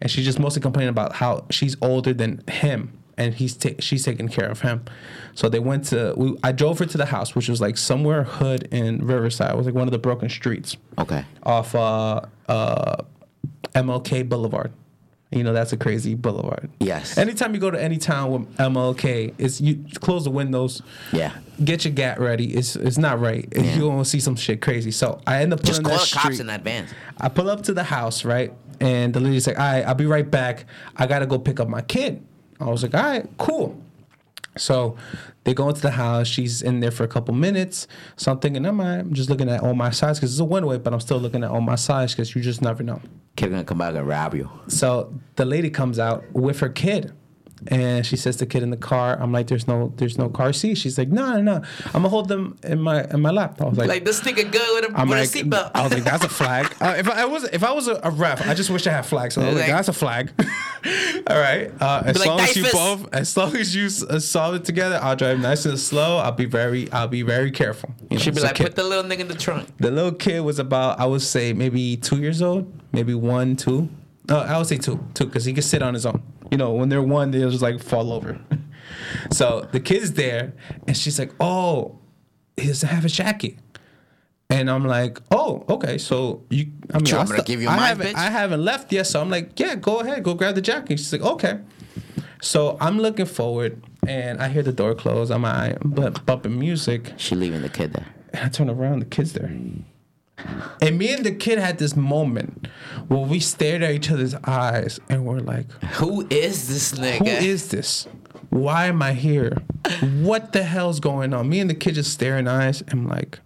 [0.00, 4.04] And she's just mostly complaining about how she's older than him, and he's ta- she's
[4.04, 4.84] taking care of him.
[5.34, 6.14] So they went to.
[6.16, 9.50] We, I drove her to the house, which was like somewhere hood in Riverside.
[9.52, 11.24] It was like one of the broken streets Okay.
[11.42, 12.96] off uh, uh,
[13.74, 14.72] MLK Boulevard.
[15.30, 16.68] You know that's a crazy boulevard.
[16.78, 17.16] Yes.
[17.16, 20.82] Anytime you go to any town with MLK, it's you close the windows.
[21.10, 21.32] Yeah.
[21.64, 22.52] Get your gat ready.
[22.54, 23.48] It's it's not right.
[23.56, 23.62] Yeah.
[23.76, 24.90] You're gonna see some shit crazy.
[24.90, 26.90] So I end up Just call the cops in advance.
[27.18, 28.52] I pull up to the house, right?
[28.78, 30.66] And the lady's like, all right, I'll be right back.
[30.96, 32.22] I gotta go pick up my kid.
[32.62, 33.80] I was like, all right, cool.
[34.56, 34.96] So
[35.44, 36.26] they go into the house.
[36.26, 37.86] She's in there for a couple minutes.
[38.16, 40.66] Something, and I'm, thinking I'm just looking at all my sides because it's a one
[40.66, 43.00] way, but I'm still looking at all my sides because you just never know.
[43.36, 44.50] Kid gonna come back and rob you.
[44.68, 47.12] So the lady comes out with her kid.
[47.68, 50.28] And she says to the kid in the car, I'm like, there's no there's no
[50.28, 50.76] car seat.
[50.76, 51.54] She's like, no, no, no.
[51.86, 53.60] I'm gonna hold them in my in my lap.
[53.60, 55.70] I was like, Like this nigga good with a, I'm with like, a seatbelt.
[55.74, 56.74] I was like, that's a flag.
[56.82, 59.06] Uh, if I, was if I was a, a ref, I just wish I had
[59.06, 59.34] flags.
[59.34, 60.32] So I was like, Like- that's a flag.
[61.28, 61.70] All right.
[61.80, 64.98] Uh, as like, long as you both, as long as you uh, solve it together,
[65.00, 66.18] I'll drive nice and slow.
[66.18, 67.94] I'll be very, I'll be very careful.
[68.10, 69.68] You know, She'd be like, put the little nigga in the trunk.
[69.78, 73.88] The little kid was about, I would say, maybe two years old, maybe one, two.
[74.28, 76.22] No, I would say two, two, because he could sit on his own.
[76.52, 78.38] You know, when they're one, they'll just like fall over.
[79.30, 80.52] so the kid's there,
[80.86, 81.98] and she's like, "Oh,
[82.58, 83.56] he doesn't have a jacket."
[84.50, 85.96] And I'm like, "Oh, okay.
[85.96, 88.14] So you, I mean, You I, want me to give you I mine, haven't, bitch?
[88.16, 91.10] I haven't left yet." So I'm like, "Yeah, go ahead, go grab the jacket." She's
[91.10, 91.58] like, "Okay."
[92.42, 95.30] So I'm looking forward, and I hear the door close.
[95.30, 97.14] I'm I, but bumping music.
[97.16, 98.08] She leaving the kid there.
[98.34, 99.50] And I turn around, the kid's there.
[100.80, 102.66] And me and the kid had this moment
[103.08, 107.18] where we stared at each other's eyes and we're like, Who is this nigga?
[107.18, 108.06] who is this?
[108.50, 109.58] Why am I here?
[110.20, 111.48] What the hell's going on?
[111.48, 112.82] Me and the kid just staring eyes.
[112.90, 113.40] I'm like,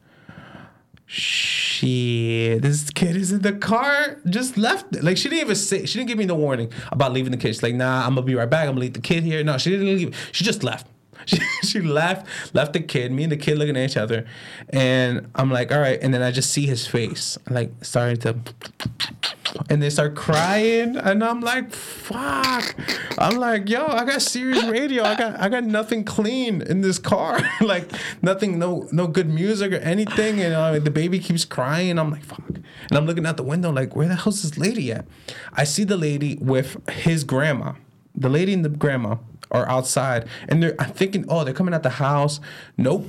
[1.07, 4.95] shit, this kid is in the car, just left.
[4.97, 5.05] it.
[5.05, 7.55] Like, she didn't even say, she didn't give me no warning about leaving the kid.
[7.55, 8.62] She's like, nah, I'm gonna be right back.
[8.62, 9.43] I'm gonna leave the kid here.
[9.45, 10.28] No, she didn't leave.
[10.32, 10.87] She just left.
[11.36, 14.26] She, she left, left the kid, me and the kid looking at each other.
[14.70, 15.98] And I'm like, all right.
[16.00, 18.36] And then I just see his face, like, starting to
[19.70, 22.74] and they start crying and i'm like fuck
[23.16, 26.98] i'm like yo i got serious radio i got i got nothing clean in this
[26.98, 27.90] car like
[28.22, 32.24] nothing no no good music or anything and uh, the baby keeps crying i'm like
[32.24, 32.42] fuck
[32.88, 35.06] And I'm looking out the window like, where the hell's this lady at?
[35.52, 37.72] I see the lady with his grandma.
[38.14, 39.16] The lady and the grandma
[39.51, 40.74] are outside, and they're.
[40.78, 42.40] I'm thinking, oh, they're coming out the house.
[42.76, 43.07] Nope.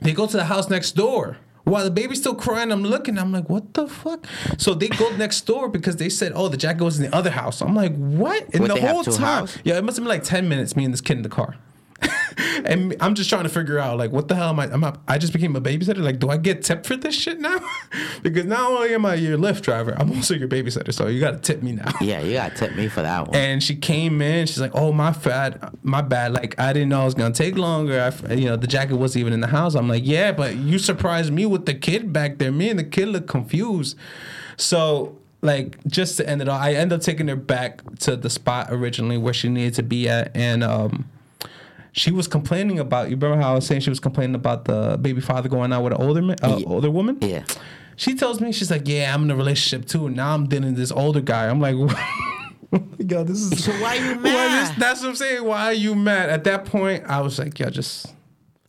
[0.00, 1.38] They go to the house next door.
[1.64, 3.18] While the baby's still crying, I'm looking.
[3.18, 4.24] I'm like, what the fuck?
[4.56, 7.30] So they go next door because they said, oh, the jacket was in the other
[7.30, 7.60] house.
[7.60, 8.46] I'm like, what?
[8.52, 10.76] And What, the whole time, yeah, it must have been like ten minutes.
[10.76, 11.56] Me and this kid in the car.
[12.64, 14.70] and I'm just trying to figure out like what the hell am I?
[14.70, 16.02] I'm I, I just became a babysitter.
[16.02, 17.58] Like, do I get tipped for this shit now?
[18.22, 20.92] because not only am I your Lyft driver, I'm also your babysitter.
[20.92, 21.92] So you got to tip me now.
[22.06, 23.34] Yeah, you gotta tip me for that one.
[23.36, 24.46] And she came in.
[24.46, 26.34] She's like, "Oh, my fat, my bad.
[26.34, 28.12] Like I didn't know it was gonna take longer.
[28.28, 30.78] I, you know, the jacket wasn't even in the house." I'm like, "Yeah, but you
[30.78, 32.52] surprised me with the kid back there.
[32.52, 33.96] Me and the kid look confused."
[34.56, 38.30] So, like, just to end it all, I end up taking her back to the
[38.30, 41.08] spot originally where she needed to be at, and um,
[41.96, 43.10] she was complaining about.
[43.10, 45.82] You remember how I was saying she was complaining about the baby father going out
[45.82, 46.66] with an older man, uh, Yeah.
[46.66, 47.18] older woman?
[47.20, 47.42] yeah.
[47.98, 50.06] She tells me she's like, "Yeah, I'm in a relationship too.
[50.06, 51.74] and Now I'm dealing with this older guy." I'm like,
[52.98, 54.68] "Yo, this is So why you why mad?
[54.70, 55.44] this- that's what I'm saying.
[55.44, 58.06] Why are you mad?" At that point, I was like, "Yo, just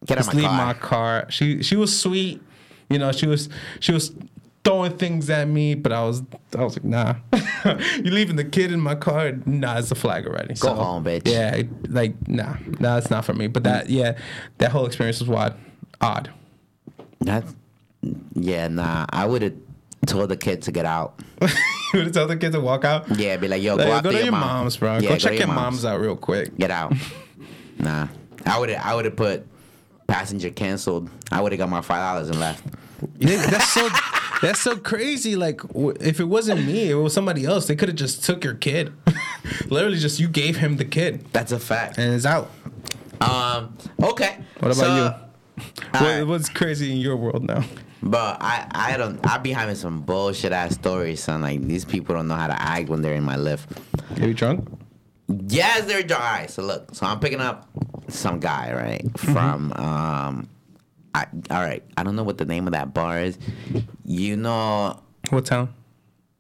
[0.05, 0.65] Get out just my leave car.
[0.67, 2.41] my car." She she was sweet,
[2.89, 3.11] you know.
[3.11, 3.49] She was
[3.81, 4.11] she was
[4.67, 6.21] throwing things at me, but I was
[6.55, 7.15] I was like, "Nah,
[7.95, 9.31] you leaving the kid in my car?
[9.45, 11.25] Nah, it's a flag already." Go home, bitch.
[11.25, 13.47] Yeah, like nah, nah, it's not for me.
[13.47, 14.17] But that yeah,
[14.57, 15.53] that whole experience was wild,
[16.01, 16.29] odd.
[17.21, 17.55] That's
[18.33, 19.05] yeah, nah.
[19.09, 19.53] I would have
[20.05, 21.21] told the kid to get out.
[21.41, 21.47] you
[21.93, 23.17] would have told the kid to walk out.
[23.17, 24.41] Yeah, be like, yo, Like, go go, to your, your mom.
[24.41, 24.97] mom's, bro.
[24.97, 26.57] Yeah, go check your mom's out real quick.
[26.57, 26.93] Get out.
[27.79, 28.09] nah,
[28.45, 28.85] I would have.
[28.85, 29.47] I would have put
[30.07, 31.09] passenger canceled.
[31.31, 32.65] I would have got my five dollars and left.
[33.17, 33.87] Yeah, that's so
[34.41, 35.35] that's so crazy.
[35.35, 35.61] Like
[35.99, 37.67] if it wasn't me, it was somebody else.
[37.67, 38.93] They could have just took your kid.
[39.69, 41.97] Literally, just you gave him the kid That's a fact.
[41.97, 42.49] and it's out.
[43.21, 43.75] Um.
[44.01, 44.37] Okay.
[44.59, 45.63] What about So, you?
[45.91, 46.23] What, right.
[46.23, 47.63] What's crazy in your world now?
[48.03, 49.25] But I, I don't.
[49.27, 51.41] I be having some bullshit ass stories, son.
[51.41, 53.65] Like these people don't know how to act when they're in my Lyft.
[54.21, 54.67] Are you drunk?
[55.47, 56.23] Yes, they're drunk.
[56.23, 57.67] All right, so look, so I'm picking up
[58.07, 60.47] some guy, right, from um,
[61.17, 63.37] I all right, I don't know what the name of that bar is.
[64.05, 64.99] You know,
[65.29, 65.73] What town?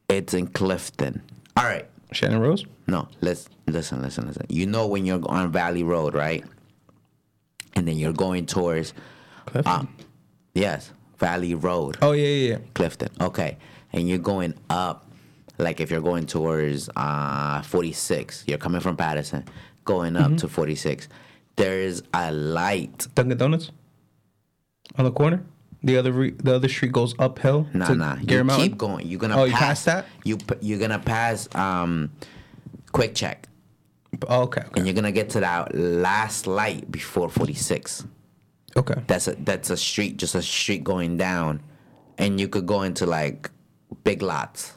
[0.09, 1.21] it's in Clifton.
[1.57, 2.65] All right, Shannon Rose.
[2.87, 4.45] no, let's listen, listen, listen.
[4.49, 6.43] You know when you're on Valley Road, right,
[7.75, 8.93] and then you're going towards,
[9.45, 9.71] Clifton.
[9.73, 9.95] um,
[10.53, 11.97] yes, Valley Road.
[12.01, 12.57] oh yeah, yeah, yeah.
[12.73, 13.09] Clifton.
[13.21, 13.57] Okay.
[13.93, 15.09] And you're going up,
[15.57, 19.45] like if you're going towards uh, 46, you're coming from Paterson,
[19.85, 20.35] going up Mm-hmm.
[20.37, 21.07] to 46.
[21.55, 23.07] There's a light.
[23.15, 23.71] Dunkin' Donuts
[24.97, 25.43] on the corner.
[25.83, 27.67] The other re- the other street goes uphill.
[27.73, 28.15] Nah, nah.
[28.17, 28.69] You Garret Mountain.
[28.69, 29.07] keep going.
[29.07, 30.05] You're gonna Oh, you pass that?
[30.23, 32.11] You p- you're gonna pass um,
[32.93, 33.43] QuickChek,
[34.27, 38.05] Oh, okay, okay, and you're gonna get to that last light before 46.
[38.75, 38.95] okay.
[39.07, 41.61] That's a that's a street, just a street going down,
[42.17, 43.51] and you could go into like
[44.03, 44.73] big lots.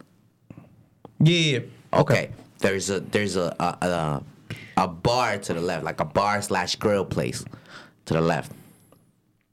[1.19, 1.59] Yeah, yeah.
[1.93, 2.01] yeah.
[2.01, 2.31] Okay.
[2.59, 4.23] There's a there's a a, a
[4.77, 7.43] a bar to the left, like a bar slash grill place
[8.05, 8.53] to the left.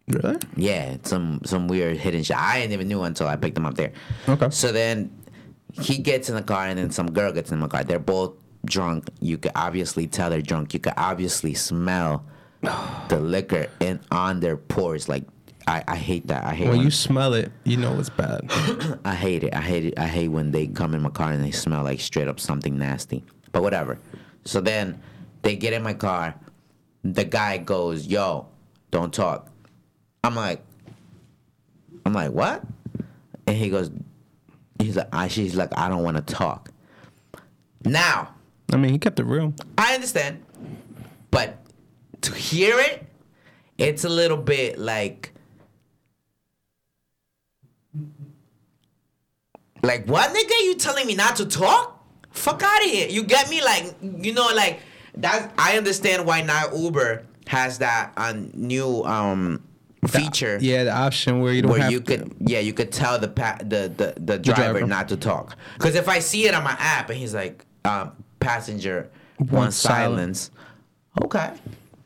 [0.07, 0.37] Really?
[0.55, 2.37] Yeah, some some weird hidden shit.
[2.37, 3.91] I didn't even knew until I picked him up there.
[4.27, 4.49] Okay.
[4.51, 5.11] So then
[5.81, 7.83] he gets in the car, and then some girl gets in the car.
[7.83, 8.33] They're both
[8.65, 9.09] drunk.
[9.19, 10.73] You could obviously tell they're drunk.
[10.73, 12.25] You could obviously smell
[12.61, 15.09] the liquor in on their pores.
[15.09, 15.23] Like
[15.67, 16.45] I, I hate that.
[16.45, 18.45] I hate When when you smell it, you know it's bad.
[19.03, 19.53] I hate it.
[19.53, 19.99] I hate it.
[19.99, 22.77] I hate when they come in my car and they smell like straight up something
[22.77, 23.25] nasty.
[23.51, 23.99] But whatever.
[24.45, 25.01] So then
[25.41, 26.35] they get in my car.
[27.03, 28.47] The guy goes, "Yo,
[28.89, 29.51] don't talk."
[30.27, 30.61] I'm like,
[32.05, 32.61] I'm like, what?
[33.47, 33.89] And he goes,
[34.77, 36.69] he's like, I, she's like, I don't want to talk.
[37.85, 38.35] Now,
[38.73, 39.53] I mean, he kept it real.
[39.77, 40.43] I understand,
[41.31, 41.59] but
[42.23, 43.05] to hear it,
[43.77, 45.31] it's a little bit like,
[49.81, 50.65] like what nigga?
[50.65, 52.05] You telling me not to talk?
[52.31, 53.07] Fuck out of here!
[53.07, 53.63] You get me?
[53.63, 54.81] Like you know, like
[55.15, 55.53] that.
[55.57, 59.63] I understand why now Uber has that um, new um
[60.07, 62.05] feature Yeah, the option where you don't where you to.
[62.17, 64.87] could yeah you could tell the pa- the, the the driver driver.
[64.87, 68.11] not to talk because if I see it on my app and he's like um,
[68.39, 70.51] passenger Want one silence.
[71.23, 71.51] okay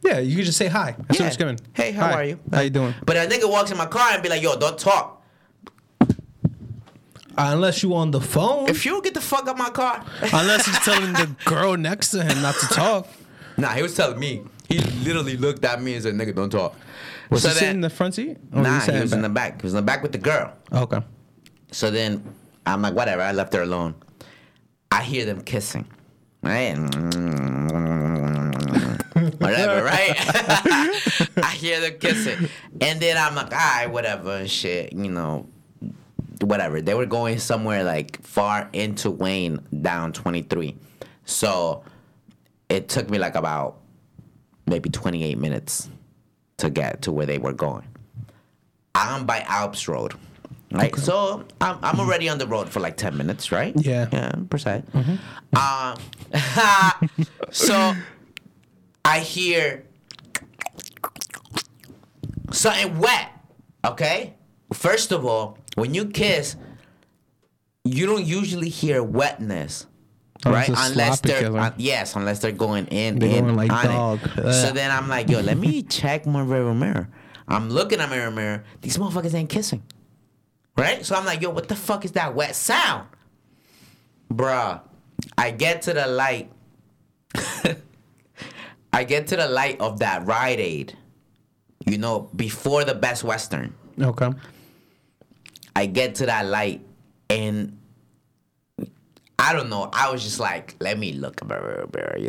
[0.04, 0.95] Yeah, you could just say hi.
[1.08, 1.26] That's Yeah.
[1.28, 1.60] what's coming.
[1.74, 2.14] Hey, how Hi.
[2.14, 2.39] are you?
[2.52, 2.93] How you doing?
[3.06, 5.22] but a nigga walks in my car and be like yo don't talk
[7.38, 8.68] unless you on the phone.
[8.70, 12.12] if you don't get the fuck out my car unless he's telling the girl next
[12.12, 13.08] to him not to talk.
[13.58, 16.76] nah he was telling me he literally looked at me and said nigga don't talk
[17.32, 18.38] Was so he sitting in the front seat?
[18.53, 19.53] Or nah sat he was in the back?
[19.53, 20.99] back he was in the back with the girl Okay.
[21.71, 22.23] So then
[22.65, 23.21] I'm like, whatever.
[23.21, 23.95] I left her alone.
[24.91, 25.86] I hear them kissing,
[26.43, 26.73] right?
[29.39, 30.13] whatever, right?
[31.43, 32.49] I hear them kissing,
[32.82, 34.91] and then I'm like, all right, whatever, and shit.
[34.91, 35.47] You know,
[36.41, 36.82] whatever.
[36.82, 40.75] They were going somewhere like far into Wayne down 23.
[41.25, 41.84] So
[42.69, 43.77] it took me like about
[44.65, 45.89] maybe 28 minutes
[46.62, 47.86] to get to where they were going.
[48.95, 50.14] I'm by Alps Road.
[50.74, 53.74] Right, so I'm, I'm already on the road for like 10 minutes, right?
[53.76, 54.07] Yeah.
[54.14, 54.84] yeah, per se.
[55.53, 55.97] Um,
[57.51, 57.93] so
[59.03, 59.84] I hear
[62.51, 63.32] something wet.
[63.84, 64.36] Okay.
[64.74, 66.55] First of all, when you kiss,
[67.84, 69.88] you don't usually hear wetness,
[70.45, 70.67] Oh, right?
[70.69, 73.87] Unless they're uh, yes, unless they're going in, They're in going like on it.
[73.89, 74.19] dog.
[74.53, 77.07] So then I'm like, yo, let me check my rear mirror.
[77.47, 78.63] I'm looking at my rear mirror.
[78.81, 79.83] These motherfuckers ain't kissing,
[80.77, 81.05] right?
[81.05, 83.07] So I'm like, yo, what the fuck is that wet sound,
[84.33, 84.81] bruh?
[85.37, 86.49] I get to the light.
[88.93, 90.97] I get to the light of that Rite Aid,
[91.85, 93.73] you know, before the Best Western.
[93.99, 94.29] Okay.
[95.75, 96.81] I get to that light
[97.29, 97.77] and
[99.41, 99.89] I don't know.
[99.91, 101.47] I was just like, let me look, you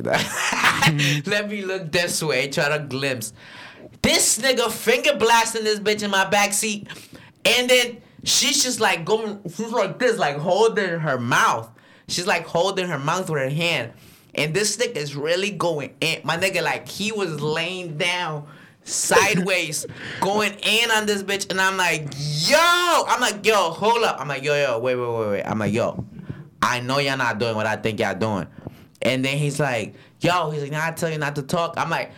[0.00, 0.12] know.
[0.12, 1.30] Mm-hmm.
[1.30, 3.34] let me look this way, try to glimpse.
[4.00, 6.88] This nigga finger blasting this bitch in my back seat,
[7.44, 11.70] and then she's just like going, she's like this, like holding her mouth.
[12.08, 13.92] She's like holding her mouth with her hand,
[14.34, 16.22] and this nigga is really going in.
[16.24, 18.46] My nigga, like he was laying down
[18.84, 19.86] sideways,
[20.22, 24.18] going in on this bitch, and I'm like, yo, I'm like, yo, hold up.
[24.18, 25.42] I'm like, yo, yo, wait, wait, wait, wait.
[25.42, 26.06] I'm like, yo,
[26.62, 28.46] I know y'all not doing what I think y'all doing.
[29.02, 31.74] And then he's like, yo, he's like, nah, I tell you not to talk.
[31.76, 32.12] I'm like,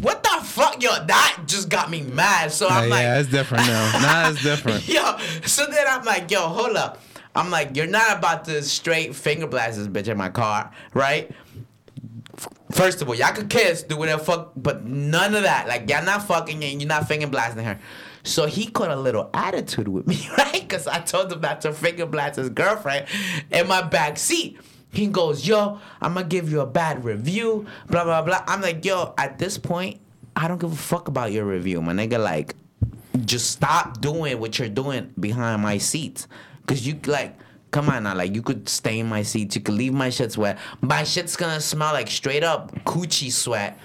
[0.00, 0.90] what the fuck, yo?
[1.04, 2.50] That just got me mad.
[2.50, 3.92] So I'm Uh, like, yeah, it's different now.
[4.00, 4.88] Nah, it's different.
[4.88, 7.02] Yo, so then I'm like, yo, hold up.
[7.36, 11.30] I'm like, you're not about to straight finger blast this bitch in my car, right?
[12.72, 15.68] First of all, y'all could kiss, do whatever fuck, but none of that.
[15.68, 17.78] Like, y'all not fucking and you're not finger blasting her.
[18.28, 20.60] So he caught a little attitude with me, right?
[20.60, 23.06] Because I told him not to finger blast his girlfriend
[23.50, 24.58] in my back seat.
[24.90, 28.42] He goes, yo, I'm gonna give you a bad review, blah, blah, blah.
[28.46, 30.00] I'm like, yo, at this point,
[30.34, 32.22] I don't give a fuck about your review, my nigga.
[32.22, 32.54] Like,
[33.24, 36.26] just stop doing what you're doing behind my seats.
[36.66, 37.34] Cause you like,
[37.70, 40.58] come on now, like you could stain my seats, you could leave my shit wet.
[40.80, 43.78] My shit's gonna smell like straight up coochie sweat.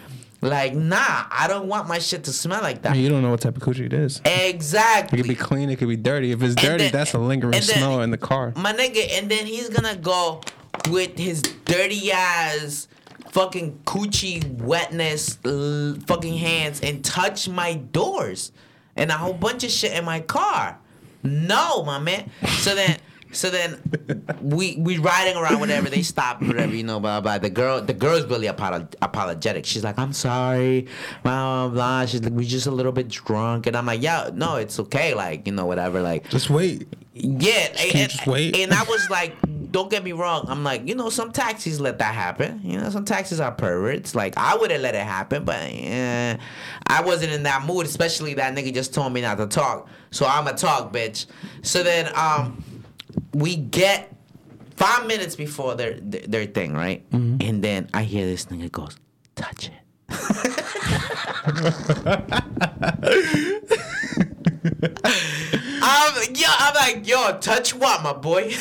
[0.44, 0.98] Like, nah,
[1.32, 2.96] I don't want my shit to smell like that.
[2.98, 4.22] You don't know what type of coochie it is.
[4.26, 5.20] Exactly.
[5.20, 5.70] It could be clean.
[5.70, 6.32] It could be dirty.
[6.32, 8.54] If it's dirty, then- that's a lingering smell in the car.
[8.56, 10.42] My nigga, and then he's gonna go
[10.90, 12.88] with his dirty ass
[13.32, 18.52] fucking coochie wetness l- fucking hands and touch my doors
[18.96, 20.78] and a whole bunch of shit in my car.
[21.24, 22.30] No, my man.
[22.60, 22.98] So then
[23.34, 23.82] so then
[24.42, 27.94] we we riding around whatever they stop whatever you know blah blah the girl the
[27.94, 30.88] girl's really apolo- apologetic she's like i'm sorry
[31.24, 34.30] blah blah blah she's like we just a little bit drunk and i'm like yeah
[34.34, 36.88] no it's okay like you know whatever like Just wait.
[37.14, 38.56] yeah, and, just wait?
[38.56, 39.36] and I was like,
[39.72, 40.46] don't get me wrong.
[40.48, 42.60] I'm like, you know, some taxis let that happen.
[42.64, 44.14] You know, some taxis are perverts.
[44.16, 46.38] Like, I would have let it happen, but eh,
[46.88, 47.86] I wasn't in that mood.
[47.86, 51.26] Especially that nigga just told me not to talk, so I'ma talk, bitch.
[51.62, 52.64] So then, um,
[53.34, 54.14] we get
[54.76, 57.08] five minutes before their their, their thing, right?
[57.12, 57.48] Mm-hmm.
[57.48, 58.96] And then I hear this nigga goes,
[59.36, 59.74] touch it.
[65.86, 68.44] I'm yo, I'm like, yo, touch what, my boy?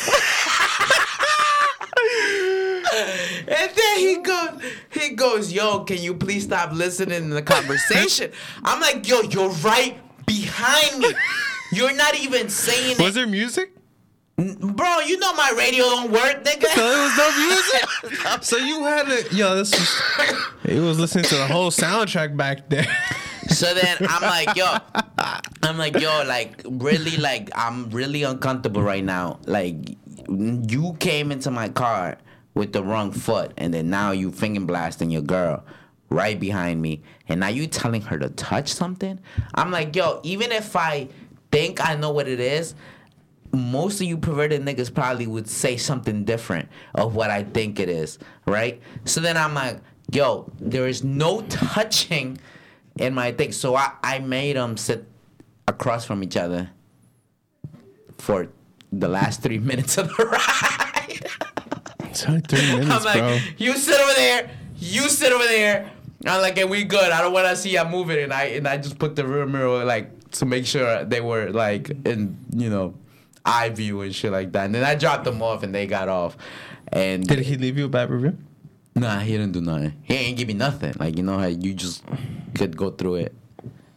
[3.48, 4.60] and then he goes,
[4.90, 8.32] he goes, yo, can you please stop listening to the conversation?
[8.64, 9.96] I'm like, yo, you're right
[10.26, 11.12] behind me.
[11.72, 13.14] You're not even saying Was it.
[13.14, 13.72] there music?
[14.36, 16.66] Bro, you know my radio don't work, nigga.
[16.74, 18.42] So it was no music.
[18.42, 20.42] so you had to, yo, this was.
[20.64, 22.86] He was listening to the whole soundtrack back there.
[23.48, 24.76] So then I'm like, yo,
[25.62, 29.40] I'm like, yo, like really, like I'm really uncomfortable right now.
[29.46, 29.96] Like
[30.28, 32.16] you came into my car
[32.54, 35.64] with the wrong foot, and then now you finger blasting your girl
[36.08, 39.18] right behind me, and now you telling her to touch something.
[39.54, 41.08] I'm like, yo, even if I
[41.50, 42.74] think I know what it is.
[43.52, 47.88] Most of you perverted niggas probably would say something different of what I think it
[47.88, 48.80] is, right?
[49.04, 49.80] So then I'm like,
[50.10, 52.38] yo, there is no touching
[52.96, 53.52] in my thing.
[53.52, 55.06] So I, I made them sit
[55.68, 56.70] across from each other
[58.18, 58.48] for
[58.92, 61.30] the last three minutes of the ride.
[62.10, 63.38] It's only three minutes, I'm like, bro.
[63.56, 65.90] you sit over there, you sit over there.
[66.26, 67.10] I'm like, and we good.
[67.10, 69.44] I don't want to see you moving, and I and I just put the rear
[69.44, 72.94] mirror like to make sure they were like in you know
[73.44, 74.66] eye view and shit like that.
[74.66, 76.36] And then I dropped them off, and they got off.
[76.92, 78.36] And Did he leave you a bad review?
[78.94, 79.94] Nah, he didn't do nothing.
[80.02, 80.92] He ain't give me nothing.
[80.98, 82.04] Like you know how you just
[82.54, 83.34] could go through it.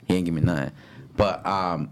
[0.08, 0.72] He ain't give me nothing.
[1.18, 1.90] But um,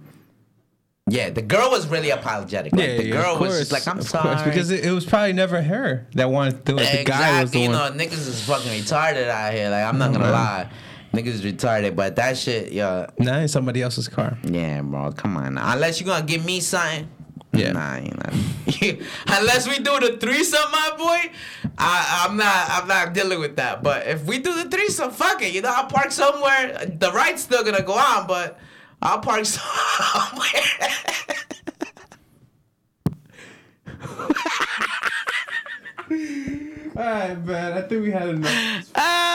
[1.10, 2.72] Yeah, the girl was really apologetic.
[2.72, 4.92] Like, Yeah, the yeah, girl of was just like, "I'm sorry," course, because it, it
[4.92, 6.86] was probably never her that wanted to do it.
[6.86, 7.04] The exactly.
[7.12, 7.98] guy was the you one.
[7.98, 9.70] know, niggas is fucking retarded out here.
[9.70, 10.32] Like, I'm not gonna man.
[10.32, 10.70] lie,
[11.14, 11.98] niggas is retarded.
[11.98, 14.38] But that shit, yeah, Nah, in somebody else's car.
[14.44, 15.12] yeah, bro.
[15.12, 15.74] Come on, now.
[15.74, 17.10] unless you gonna give me something.
[17.54, 17.72] Yeah.
[17.74, 18.32] Nah, you know.
[19.28, 21.32] unless we do the threesome, my boy,
[21.78, 22.70] I, I'm not.
[22.70, 23.84] I'm not dealing with that.
[23.84, 25.54] But if we do the threesome, fuck it.
[25.54, 26.86] You know, I'll park somewhere.
[27.00, 28.60] The ride's still gonna go on, but
[29.02, 30.50] I'll park somewhere.
[36.96, 37.74] All right, man.
[37.74, 38.92] I think we had enough.
[38.96, 39.34] ah,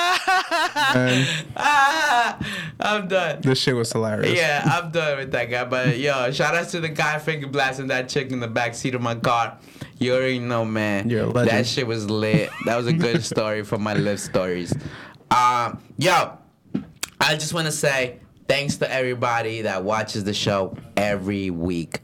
[2.81, 3.41] I'm done.
[3.41, 4.37] this shit was hilarious.
[4.37, 5.65] Yeah, I'm done with that guy.
[5.65, 8.95] But yo, shout out to the guy finger blasting that chick in the back seat
[8.95, 9.59] of my car.
[9.99, 11.11] You already know, man.
[11.11, 11.59] You're a legend.
[11.59, 12.51] That shit was lit.
[12.67, 14.73] That was a good story for my live stories.
[15.31, 16.39] Um, yo,
[17.21, 22.01] I just want to say thanks to everybody that watches the show every week.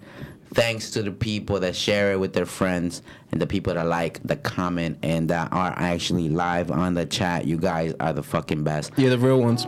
[0.55, 3.03] Thanks to the people that share it with their friends
[3.33, 7.45] and the people that like, the comment, and that are actually live on the chat.
[7.45, 8.93] You guys are the fucking best.
[8.97, 9.67] You're the real ones.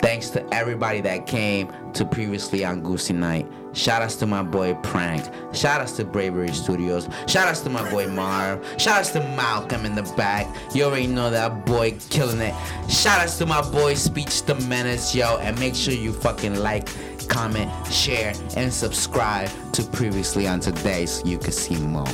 [0.00, 3.48] Thanks to everybody that came to previously on Goosey Night.
[3.78, 5.24] Shout outs to my boy Prank.
[5.54, 7.08] Shout outs to Bravery Studios.
[7.28, 8.66] Shout outs to my boy Marv.
[8.76, 10.52] Shout outs to Malcolm in the back.
[10.74, 12.54] You already know that boy killing it.
[12.90, 15.38] Shout outs to my boy Speech the Menace, yo.
[15.38, 16.88] And make sure you fucking like,
[17.28, 22.04] comment, share, and subscribe to previously on today so you can see more.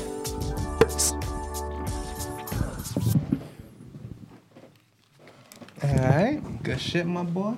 [5.82, 6.42] All right.
[6.62, 7.54] Good shit, my boy.